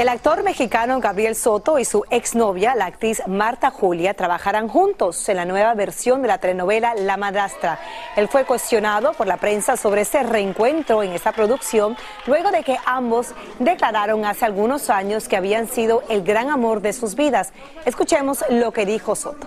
El 0.00 0.08
actor 0.08 0.42
mexicano 0.42 0.98
Gabriel 0.98 1.36
Soto 1.36 1.78
y 1.78 1.84
su 1.84 2.06
exnovia, 2.08 2.74
la 2.74 2.86
actriz 2.86 3.20
Marta 3.26 3.70
Julia, 3.70 4.14
trabajarán 4.14 4.66
juntos 4.66 5.28
en 5.28 5.36
la 5.36 5.44
nueva 5.44 5.74
versión 5.74 6.22
de 6.22 6.28
la 6.28 6.38
telenovela 6.38 6.94
La 6.94 7.18
Madrastra. 7.18 7.78
Él 8.16 8.26
fue 8.26 8.46
cuestionado 8.46 9.12
por 9.12 9.26
la 9.26 9.36
prensa 9.36 9.76
sobre 9.76 10.00
ese 10.00 10.22
reencuentro 10.22 11.02
en 11.02 11.12
esta 11.12 11.32
producción, 11.32 11.98
luego 12.26 12.50
de 12.50 12.62
que 12.62 12.78
ambos 12.86 13.34
declararon 13.58 14.24
hace 14.24 14.46
algunos 14.46 14.88
años 14.88 15.28
que 15.28 15.36
habían 15.36 15.68
sido 15.68 16.02
el 16.08 16.22
gran 16.22 16.48
amor 16.48 16.80
de 16.80 16.94
sus 16.94 17.14
vidas. 17.14 17.52
Escuchemos 17.84 18.42
lo 18.48 18.72
que 18.72 18.86
dijo 18.86 19.14
Soto. 19.14 19.46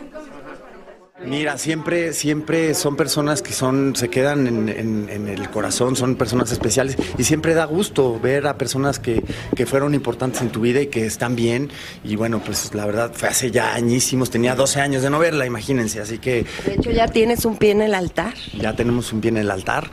Mira, 1.22 1.58
siempre, 1.60 2.12
siempre 2.12 2.74
son 2.74 2.96
personas 2.96 3.42
que 3.44 3.54
son, 3.54 3.96
se 3.96 4.10
quedan 4.10 4.48
en, 4.48 4.68
en- 4.68 5.10
en 5.10 5.28
el 5.30 5.50
corazón, 5.52 5.96
son 5.96 6.16
personas 6.16 6.52
especiales 6.52 6.98
y 7.18 7.24
siempre 7.24 7.54
da 7.54 7.66
gusto 7.66 8.20
ver 8.20 8.48
a 8.48 8.58
personas 8.58 8.98
que, 9.00 9.24
que 9.56 9.66
fueron 9.68 9.94
importantes 9.94 10.42
en 10.42 10.50
tu 10.50 10.62
vida 10.62 10.82
y 10.82 10.88
que 10.88 11.06
están 11.06 11.36
bien. 11.36 11.70
Y 12.04 12.16
bueno, 12.16 12.42
pues 12.44 12.74
la 12.74 12.86
verdad 12.88 13.12
fue 13.14 13.30
hace 13.30 13.52
ya 13.52 13.74
añísimos, 13.76 14.32
tenía 14.32 14.56
12 14.56 14.82
años 14.82 15.04
de 15.04 15.10
no 15.12 15.20
verla, 15.20 15.46
imagínense, 15.46 16.02
así 16.02 16.18
que 16.18 16.46
De 16.66 16.74
hecho, 16.74 16.90
ya 16.92 17.08
tienes 17.08 17.46
un 17.46 17.58
pie 17.58 17.72
en 17.72 17.84
el 17.84 17.94
altar. 17.94 18.34
ya 18.60 18.76
tenemos 18.76 19.14
un 19.14 19.22
pie 19.22 19.30
en 19.30 19.38
el 19.38 19.52
altar. 19.52 19.92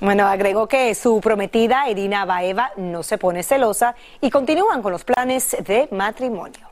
Bueno, 0.00 0.26
agregó 0.26 0.68
que 0.68 0.94
su 0.94 1.20
prometida, 1.20 1.88
Irina 1.88 2.24
Baeva, 2.24 2.72
no 2.76 3.02
se 3.02 3.18
pone 3.18 3.42
celosa 3.42 3.94
y 4.20 4.30
continúan 4.30 4.82
con 4.82 4.92
los 4.92 5.02
planes 5.04 5.56
de 5.66 5.88
matrimonio. 5.92 6.68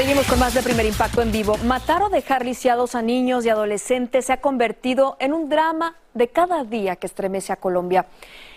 Seguimos 0.00 0.26
con 0.28 0.38
más 0.38 0.54
de 0.54 0.62
Primer 0.62 0.86
Impacto 0.86 1.20
en 1.20 1.30
vivo. 1.30 1.58
Matar 1.58 2.02
o 2.02 2.08
dejar 2.08 2.42
lisiados 2.42 2.94
a 2.94 3.02
niños 3.02 3.44
y 3.44 3.50
adolescentes 3.50 4.24
se 4.24 4.32
ha 4.32 4.40
convertido 4.40 5.18
en 5.20 5.34
un 5.34 5.50
drama 5.50 5.94
de 6.14 6.28
cada 6.28 6.64
día 6.64 6.96
que 6.96 7.06
estremece 7.06 7.52
a 7.52 7.56
Colombia. 7.56 8.06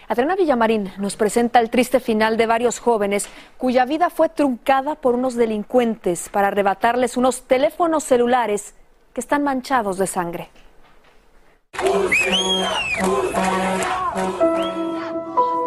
Adriana 0.08 0.38
Villamarín 0.38 0.94
nos 1.00 1.18
presenta 1.18 1.60
el 1.60 1.70
triste 1.70 2.00
final 2.00 2.38
de 2.38 2.46
varios 2.46 2.80
jóvenes 2.80 3.28
cuya 3.58 3.84
vida 3.84 4.10
fue 4.10 4.30
truncada 4.30 4.96
por 4.96 5.16
unos 5.16 5.36
delincuentes 5.36 6.30
para 6.30 6.48
arrebatarles 6.48 7.18
unos 7.18 7.42
teléfonos 7.42 8.06
celulares 8.06 8.74
que 9.14 9.20
están 9.20 9.44
manchados 9.44 9.98
de 9.98 10.08
sangre. 10.08 10.50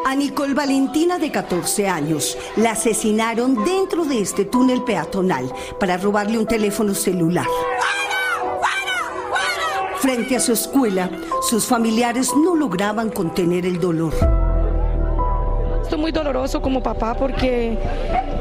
A 0.09 0.15
Nicole 0.15 0.55
Valentina, 0.55 1.19
de 1.19 1.33
14 1.33 1.89
años, 1.89 2.39
la 2.55 2.71
asesinaron 2.71 3.65
dentro 3.65 4.05
de 4.05 4.21
este 4.21 4.45
túnel 4.45 4.85
peatonal 4.85 5.53
para 5.81 5.97
robarle 5.97 6.39
un 6.39 6.47
teléfono 6.47 6.95
celular. 6.95 7.49
Frente 9.99 10.37
a 10.37 10.41
su 10.41 10.53
escuela, 10.53 11.11
sus 11.51 11.67
familiares 11.67 12.31
no 12.37 12.55
lograban 12.55 13.11
contener 13.11 13.67
el 13.67 13.81
dolor. 13.81 14.13
Esto 15.83 15.97
es 15.97 16.01
muy 16.01 16.13
doloroso 16.13 16.63
como 16.63 16.81
papá 16.85 17.15
porque 17.15 17.77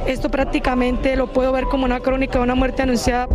esto 0.06 0.30
prácticamente 0.30 1.15
lo 1.15 1.34
puedo 1.34 1.51
ver 1.51 1.65
como 1.65 1.86
una 1.86 1.99
crónica 1.99 2.38
de 2.38 2.43
una 2.43 2.54
muerte 2.54 2.84
anunciada. 2.84 3.28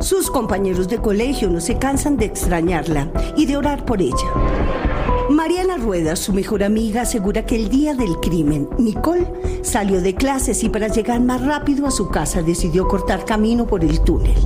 Sus 0.00 0.28
compañeros 0.28 0.88
de 0.88 0.98
colegio 0.98 1.48
no 1.50 1.60
se 1.60 1.78
cansan 1.78 2.16
de 2.16 2.24
extrañarla 2.24 3.12
y 3.36 3.46
de 3.46 3.56
orar 3.56 3.84
por 3.84 4.02
ella. 4.02 4.87
Mariana 5.28 5.76
Rueda, 5.76 6.16
su 6.16 6.32
mejor 6.32 6.62
amiga, 6.62 7.02
asegura 7.02 7.44
que 7.44 7.56
el 7.56 7.68
día 7.68 7.94
del 7.94 8.16
crimen, 8.16 8.66
Nicole 8.78 9.26
salió 9.62 10.00
de 10.00 10.14
clases 10.14 10.64
y 10.64 10.70
para 10.70 10.88
llegar 10.88 11.20
más 11.20 11.42
rápido 11.44 11.86
a 11.86 11.90
su 11.90 12.08
casa 12.08 12.42
decidió 12.42 12.88
cortar 12.88 13.26
camino 13.26 13.66
por 13.66 13.84
el 13.84 14.00
túnel 14.00 14.36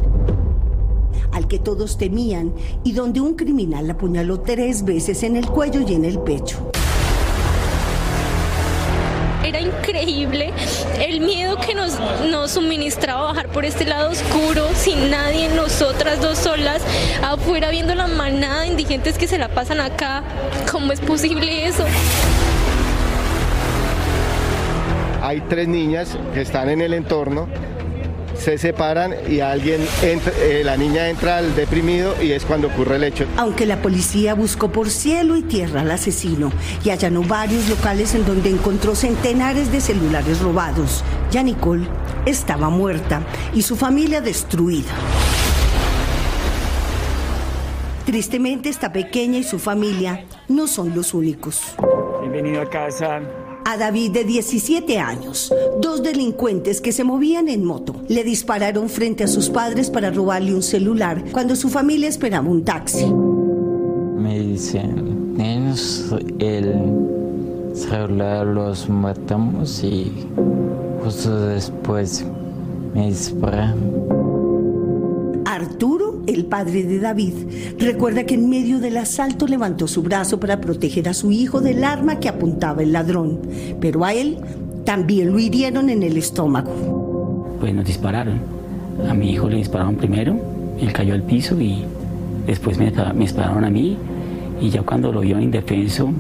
al 1.33 1.49
que 1.49 1.59
todos 1.59 1.97
temían 1.97 2.53
y 2.85 2.93
donde 2.93 3.21
un 3.21 3.35
criminal 3.35 3.87
la 3.87 3.95
apuñaló 3.95 4.41
tres 4.41 4.85
veces 4.85 5.23
en 5.23 5.37
el 5.37 5.47
cuello 5.47 5.81
y 5.81 5.95
en 5.95 6.05
el 6.05 6.19
pecho. 6.19 6.72
Increíble 9.83 10.53
el 11.01 11.21
miedo 11.21 11.57
que 11.57 11.75
nos, 11.75 11.99
nos 12.31 12.53
suministraba 12.53 13.23
bajar 13.25 13.49
por 13.49 13.65
este 13.65 13.85
lado 13.85 14.11
oscuro, 14.11 14.69
sin 14.75 15.11
nadie, 15.11 15.49
nosotras 15.49 16.21
dos 16.21 16.39
solas, 16.39 16.83
afuera 17.23 17.71
viendo 17.71 17.95
la 17.97 18.07
manada 18.07 18.61
de 18.61 18.69
indigentes 18.69 19.19
que 19.19 19.27
se 19.27 19.39
la 19.39 19.49
pasan 19.49 19.81
acá. 19.81 20.23
¿Cómo 20.71 20.93
es 20.93 21.01
posible 21.01 21.67
eso? 21.67 21.85
Hay 25.21 25.41
tres 25.43 25.67
niñas 25.67 26.17
que 26.33 26.43
están 26.43 26.69
en 26.69 26.81
el 26.81 26.95
entorno 26.95 27.49
se 28.43 28.59
separan 28.59 29.15
y 29.29 29.41
alguien 29.41 29.81
entra, 30.03 30.33
eh, 30.41 30.63
la 30.65 30.77
niña 30.77 31.09
entra 31.09 31.39
al 31.39 31.55
deprimido 31.55 32.15
y 32.21 32.33
es 32.33 32.45
cuando 32.45 32.69
ocurre 32.69 32.97
el 32.97 33.05
hecho. 33.05 33.25
Aunque 33.37 33.67
la 33.67 33.81
policía 33.81 34.35
buscó 34.35 34.71
por 34.73 34.91
cielo 34.91 35.37
y 35.37 35.43
tierra 35.43 35.83
al 35.83 35.91
asesino 35.91 36.53
y 36.85 36.91
allanó 36.91 37.23
varios 37.23 37.69
locales 37.69 38.15
en 38.15 38.27
donde 38.27 38.51
encontró 38.51 38.95
centenares 38.95 39.71
de 39.71 39.81
celulares 39.81 40.41
robados, 40.41 41.05
ya 41.31 41.43
Nicole 41.43 41.87
estaba 42.27 42.69
muerta 42.69 43.23
y 43.55 43.63
su 43.63 43.77
familia 43.77 44.21
destruida. 44.21 44.93
Tristemente, 48.05 48.69
esta 48.69 48.93
pequeña 48.93 49.39
y 49.39 49.45
su 49.45 49.61
familia 49.61 50.25
no 50.49 50.67
son 50.67 50.95
los 50.95 51.15
únicos. 51.15 51.77
Bienvenido 52.21 52.63
a 52.63 52.69
casa. 52.69 53.23
A 53.65 53.77
David, 53.77 54.13
de 54.13 54.25
17 54.25 54.99
años, 54.99 55.53
dos 55.81 56.03
delincuentes 56.03 56.81
que 56.81 56.93
se 56.93 57.05
movían 57.05 57.49
en 57.49 57.65
moto 57.65 57.95
le 58.09 58.25
dispararon 58.25 58.89
frente 58.89 59.25
a 59.25 59.29
sus 59.29 59.49
padres 59.51 59.91
para 59.91 60.11
robarle 60.11 60.55
un 60.55 60.63
celular 60.63 61.25
cuando 61.33 61.57
su 61.57 61.69
familia 61.69 62.09
esperaba 62.09 62.49
un 62.49 62.65
taxi. 62.65 63.07
Me 64.17 64.39
dicen, 64.41 65.13
el 66.39 67.75
celular 67.75 68.47
los 68.47 68.89
matamos 68.89 69.83
y 69.85 70.13
justo 71.03 71.47
después 71.47 72.25
me 72.95 73.07
disparan. 73.07 74.22
Arturo, 75.63 76.23
el 76.27 76.47
padre 76.47 76.83
de 76.83 76.99
David, 76.99 77.35
recuerda 77.79 78.25
que 78.25 78.35
en 78.35 78.51
medio 78.51 78.81
del 78.81 78.97
asalto 78.97 79.47
levantó 79.47 79.87
su 79.87 80.03
brazo 80.03 80.41
para 80.41 80.61
proteger 80.61 81.09
a 81.09 81.15
su 81.15 81.31
hijo 81.31 81.61
del 81.61 81.85
arma 81.85 82.19
que 82.19 82.29
apuntaba 82.29 82.83
el 82.83 82.93
ladrón, 82.93 83.41
pero 83.81 84.05
a 84.05 84.13
él 84.13 84.39
también 84.85 85.31
lo 85.31 85.39
hirieron 85.39 85.89
en 85.89 86.03
el 86.03 86.17
estómago. 86.17 87.57
Pues 87.61 87.73
nos 87.73 87.85
dispararon. 87.85 88.41
A 89.09 89.15
mi 89.15 89.31
hijo 89.31 89.49
le 89.49 89.59
dispararon 89.59 89.95
primero, 89.95 90.37
él 90.81 90.93
cayó 90.93 91.15
al 91.15 91.23
piso 91.23 91.61
y 91.61 91.85
después 92.45 92.77
me, 92.77 92.93
dispararon 93.15 93.65
a 93.65 93.71
mí 93.71 93.97
y 94.61 94.69
ya 94.69 94.83
cuando 94.83 95.13
lo 95.13 95.21
vio 95.21 95.41
indefenso, 95.41 96.11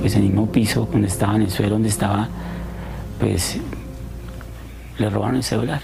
pues 0.00 0.14
en 0.14 0.22
el 0.22 0.28
mismo 0.28 0.46
piso 0.50 0.88
donde 0.90 1.08
estaba, 1.08 1.36
en 1.36 1.42
el 1.42 1.50
suelo 1.50 1.74
donde 1.74 1.90
estaba, 1.90 2.28
pues 3.20 3.58
le 4.98 5.10
robaron 5.10 5.36
el 5.36 5.42
celular. 5.42 5.82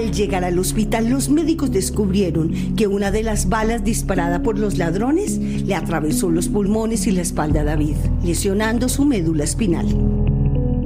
Al 0.00 0.12
llegar 0.12 0.44
al 0.44 0.58
hospital, 0.58 1.10
los 1.10 1.28
médicos 1.28 1.72
descubrieron 1.72 2.74
que 2.74 2.86
una 2.86 3.10
de 3.10 3.22
las 3.22 3.50
balas 3.50 3.84
disparada 3.84 4.42
por 4.42 4.58
los 4.58 4.78
ladrones 4.78 5.36
le 5.36 5.74
atravesó 5.74 6.30
los 6.30 6.48
pulmones 6.48 7.06
y 7.06 7.10
la 7.10 7.20
espalda 7.20 7.60
a 7.60 7.64
David, 7.64 7.96
lesionando 8.24 8.88
su 8.88 9.04
médula 9.04 9.44
espinal. 9.44 9.86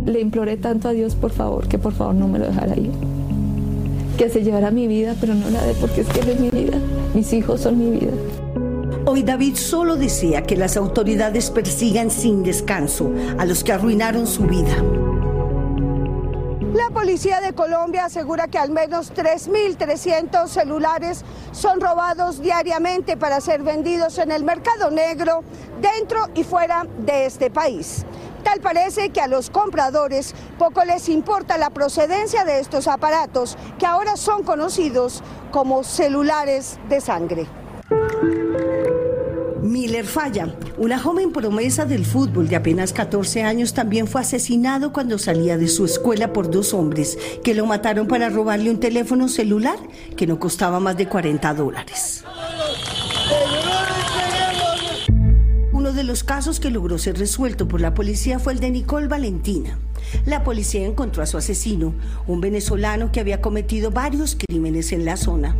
Le 0.04 0.20
imploré 0.20 0.56
tanto 0.56 0.88
a 0.88 0.90
Dios, 0.90 1.14
por 1.14 1.30
favor, 1.30 1.68
que 1.68 1.78
por 1.78 1.92
favor 1.92 2.16
no 2.16 2.26
me 2.26 2.40
lo 2.40 2.46
dejara 2.46 2.76
ir. 2.76 2.90
Que 4.18 4.28
se 4.30 4.42
llevara 4.42 4.72
mi 4.72 4.88
vida, 4.88 5.14
pero 5.20 5.36
no 5.36 5.48
la 5.48 5.64
de 5.64 5.74
porque 5.74 6.00
es 6.00 6.08
que 6.08 6.18
él 6.18 6.30
es 6.30 6.40
mi 6.40 6.50
vida. 6.50 6.76
Mis 7.14 7.32
hijos 7.32 7.60
son 7.60 7.78
mi 7.78 7.96
vida. 7.96 8.12
Hoy 9.06 9.22
David 9.22 9.54
solo 9.54 9.94
desea 9.94 10.42
que 10.42 10.56
las 10.56 10.76
autoridades 10.76 11.52
persigan 11.52 12.10
sin 12.10 12.42
descanso 12.42 13.12
a 13.38 13.44
los 13.44 13.62
que 13.62 13.70
arruinaron 13.70 14.26
su 14.26 14.42
vida. 14.42 14.74
Policía 16.94 17.40
de 17.40 17.52
Colombia 17.52 18.04
asegura 18.04 18.46
que 18.46 18.56
al 18.56 18.70
menos 18.70 19.12
3.300 19.12 20.46
celulares 20.46 21.24
son 21.50 21.80
robados 21.80 22.40
diariamente 22.40 23.16
para 23.16 23.40
ser 23.40 23.64
vendidos 23.64 24.16
en 24.18 24.30
el 24.30 24.44
mercado 24.44 24.92
negro 24.92 25.42
dentro 25.82 26.28
y 26.36 26.44
fuera 26.44 26.86
de 26.98 27.26
este 27.26 27.50
país. 27.50 28.06
Tal 28.44 28.60
parece 28.60 29.10
que 29.10 29.20
a 29.20 29.26
los 29.26 29.50
compradores 29.50 30.36
poco 30.56 30.84
les 30.84 31.08
importa 31.08 31.58
la 31.58 31.70
procedencia 31.70 32.44
de 32.44 32.60
estos 32.60 32.86
aparatos 32.86 33.58
que 33.78 33.86
ahora 33.86 34.16
son 34.16 34.44
conocidos 34.44 35.20
como 35.50 35.82
celulares 35.82 36.78
de 36.88 37.00
sangre. 37.00 37.46
Miller 39.64 40.04
Falla, 40.04 40.54
una 40.76 40.98
joven 40.98 41.32
promesa 41.32 41.86
del 41.86 42.04
fútbol 42.04 42.48
de 42.48 42.56
apenas 42.56 42.92
14 42.92 43.44
años, 43.44 43.72
también 43.72 44.06
fue 44.06 44.20
asesinado 44.20 44.92
cuando 44.92 45.16
salía 45.16 45.56
de 45.56 45.68
su 45.68 45.86
escuela 45.86 46.34
por 46.34 46.50
dos 46.50 46.74
hombres 46.74 47.16
que 47.42 47.54
lo 47.54 47.64
mataron 47.64 48.06
para 48.06 48.28
robarle 48.28 48.68
un 48.70 48.78
teléfono 48.78 49.26
celular 49.26 49.78
que 50.18 50.26
no 50.26 50.38
costaba 50.38 50.80
más 50.80 50.98
de 50.98 51.08
40 51.08 51.54
dólares. 51.54 52.24
Uno 55.72 55.94
de 55.94 56.04
los 56.04 56.24
casos 56.24 56.60
que 56.60 56.70
logró 56.70 56.98
ser 56.98 57.18
resuelto 57.18 57.66
por 57.66 57.80
la 57.80 57.94
policía 57.94 58.38
fue 58.38 58.52
el 58.52 58.60
de 58.60 58.70
Nicole 58.70 59.08
Valentina. 59.08 59.78
La 60.26 60.44
policía 60.44 60.86
encontró 60.86 61.22
a 61.22 61.26
su 61.26 61.38
asesino, 61.38 61.94
un 62.26 62.42
venezolano 62.42 63.10
que 63.12 63.20
había 63.20 63.40
cometido 63.40 63.90
varios 63.90 64.36
crímenes 64.36 64.92
en 64.92 65.06
la 65.06 65.16
zona. 65.16 65.56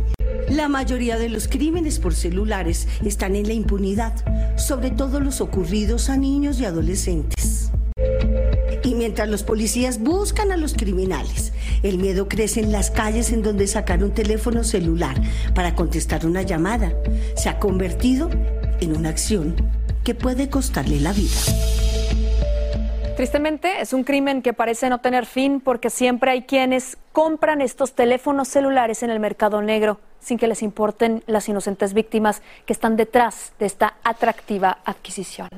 La 0.49 0.69
mayoría 0.69 1.17
de 1.17 1.27
los 1.27 1.47
crímenes 1.47 1.97
por 1.99 2.13
celulares 2.13 2.87
están 3.03 3.35
en 3.35 3.47
la 3.47 3.53
impunidad, 3.53 4.13
sobre 4.57 4.91
todo 4.91 5.19
los 5.19 5.41
ocurridos 5.41 6.09
a 6.09 6.17
niños 6.17 6.59
y 6.59 6.65
adolescentes. 6.65 7.71
Y 8.83 8.93
mientras 8.93 9.27
los 9.27 9.41
policías 9.41 9.99
buscan 9.99 10.51
a 10.51 10.57
los 10.57 10.75
criminales, 10.75 11.51
el 11.81 11.97
miedo 11.97 12.27
crece 12.27 12.59
en 12.59 12.71
las 12.71 12.91
calles 12.91 13.31
en 13.31 13.41
donde 13.41 13.65
sacar 13.65 14.03
un 14.03 14.11
teléfono 14.11 14.63
celular 14.63 15.19
para 15.55 15.73
contestar 15.73 16.27
una 16.27 16.43
llamada 16.43 16.93
se 17.35 17.49
ha 17.49 17.57
convertido 17.57 18.29
en 18.79 18.95
una 18.95 19.09
acción 19.09 19.55
que 20.03 20.13
puede 20.13 20.49
costarle 20.49 20.99
la 20.99 21.11
vida. 21.11 21.39
Tristemente, 23.15 23.81
es 23.81 23.93
un 23.93 24.03
crimen 24.03 24.43
que 24.43 24.53
parece 24.53 24.89
no 24.89 25.01
tener 25.01 25.25
fin 25.25 25.59
porque 25.59 25.89
siempre 25.89 26.29
hay 26.29 26.43
quienes 26.43 26.97
compran 27.13 27.61
estos 27.61 27.95
teléfonos 27.95 28.47
celulares 28.47 29.01
en 29.01 29.09
el 29.09 29.19
mercado 29.19 29.63
negro 29.63 29.99
sin 30.25 30.39
que 30.39 30.47
les 30.47 30.63
importen 30.63 31.23
las 31.27 31.47
inocentes 31.47 31.93
víctimas 31.93 32.41
que 32.65 32.73
están 32.73 32.97
detrás 32.97 33.53
de 33.59 33.67
esta 33.67 33.95
atractiva 34.03 34.79
adquisición. 34.83 35.49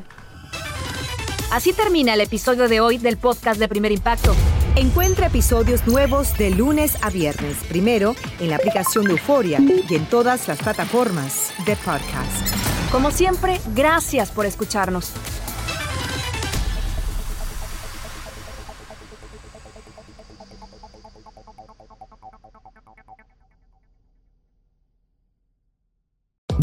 Así 1.51 1.71
termina 1.71 2.13
el 2.13 2.21
episodio 2.21 2.67
de 2.67 2.81
hoy 2.81 2.97
del 2.97 3.15
podcast 3.17 3.57
de 3.57 3.69
Primer 3.69 3.93
Impacto. 3.93 4.35
Encuentra 4.75 5.27
episodios 5.27 5.87
nuevos 5.87 6.37
de 6.37 6.49
lunes 6.51 7.01
a 7.01 7.09
viernes, 7.09 7.55
primero 7.69 8.15
en 8.41 8.49
la 8.49 8.57
aplicación 8.57 9.05
de 9.05 9.11
Euforia 9.11 9.59
y 9.59 9.95
en 9.95 10.05
todas 10.07 10.49
las 10.49 10.57
plataformas 10.59 11.53
de 11.65 11.77
podcast. 11.77 12.91
Como 12.91 13.11
siempre, 13.11 13.61
gracias 13.73 14.31
por 14.31 14.45
escucharnos. 14.45 15.13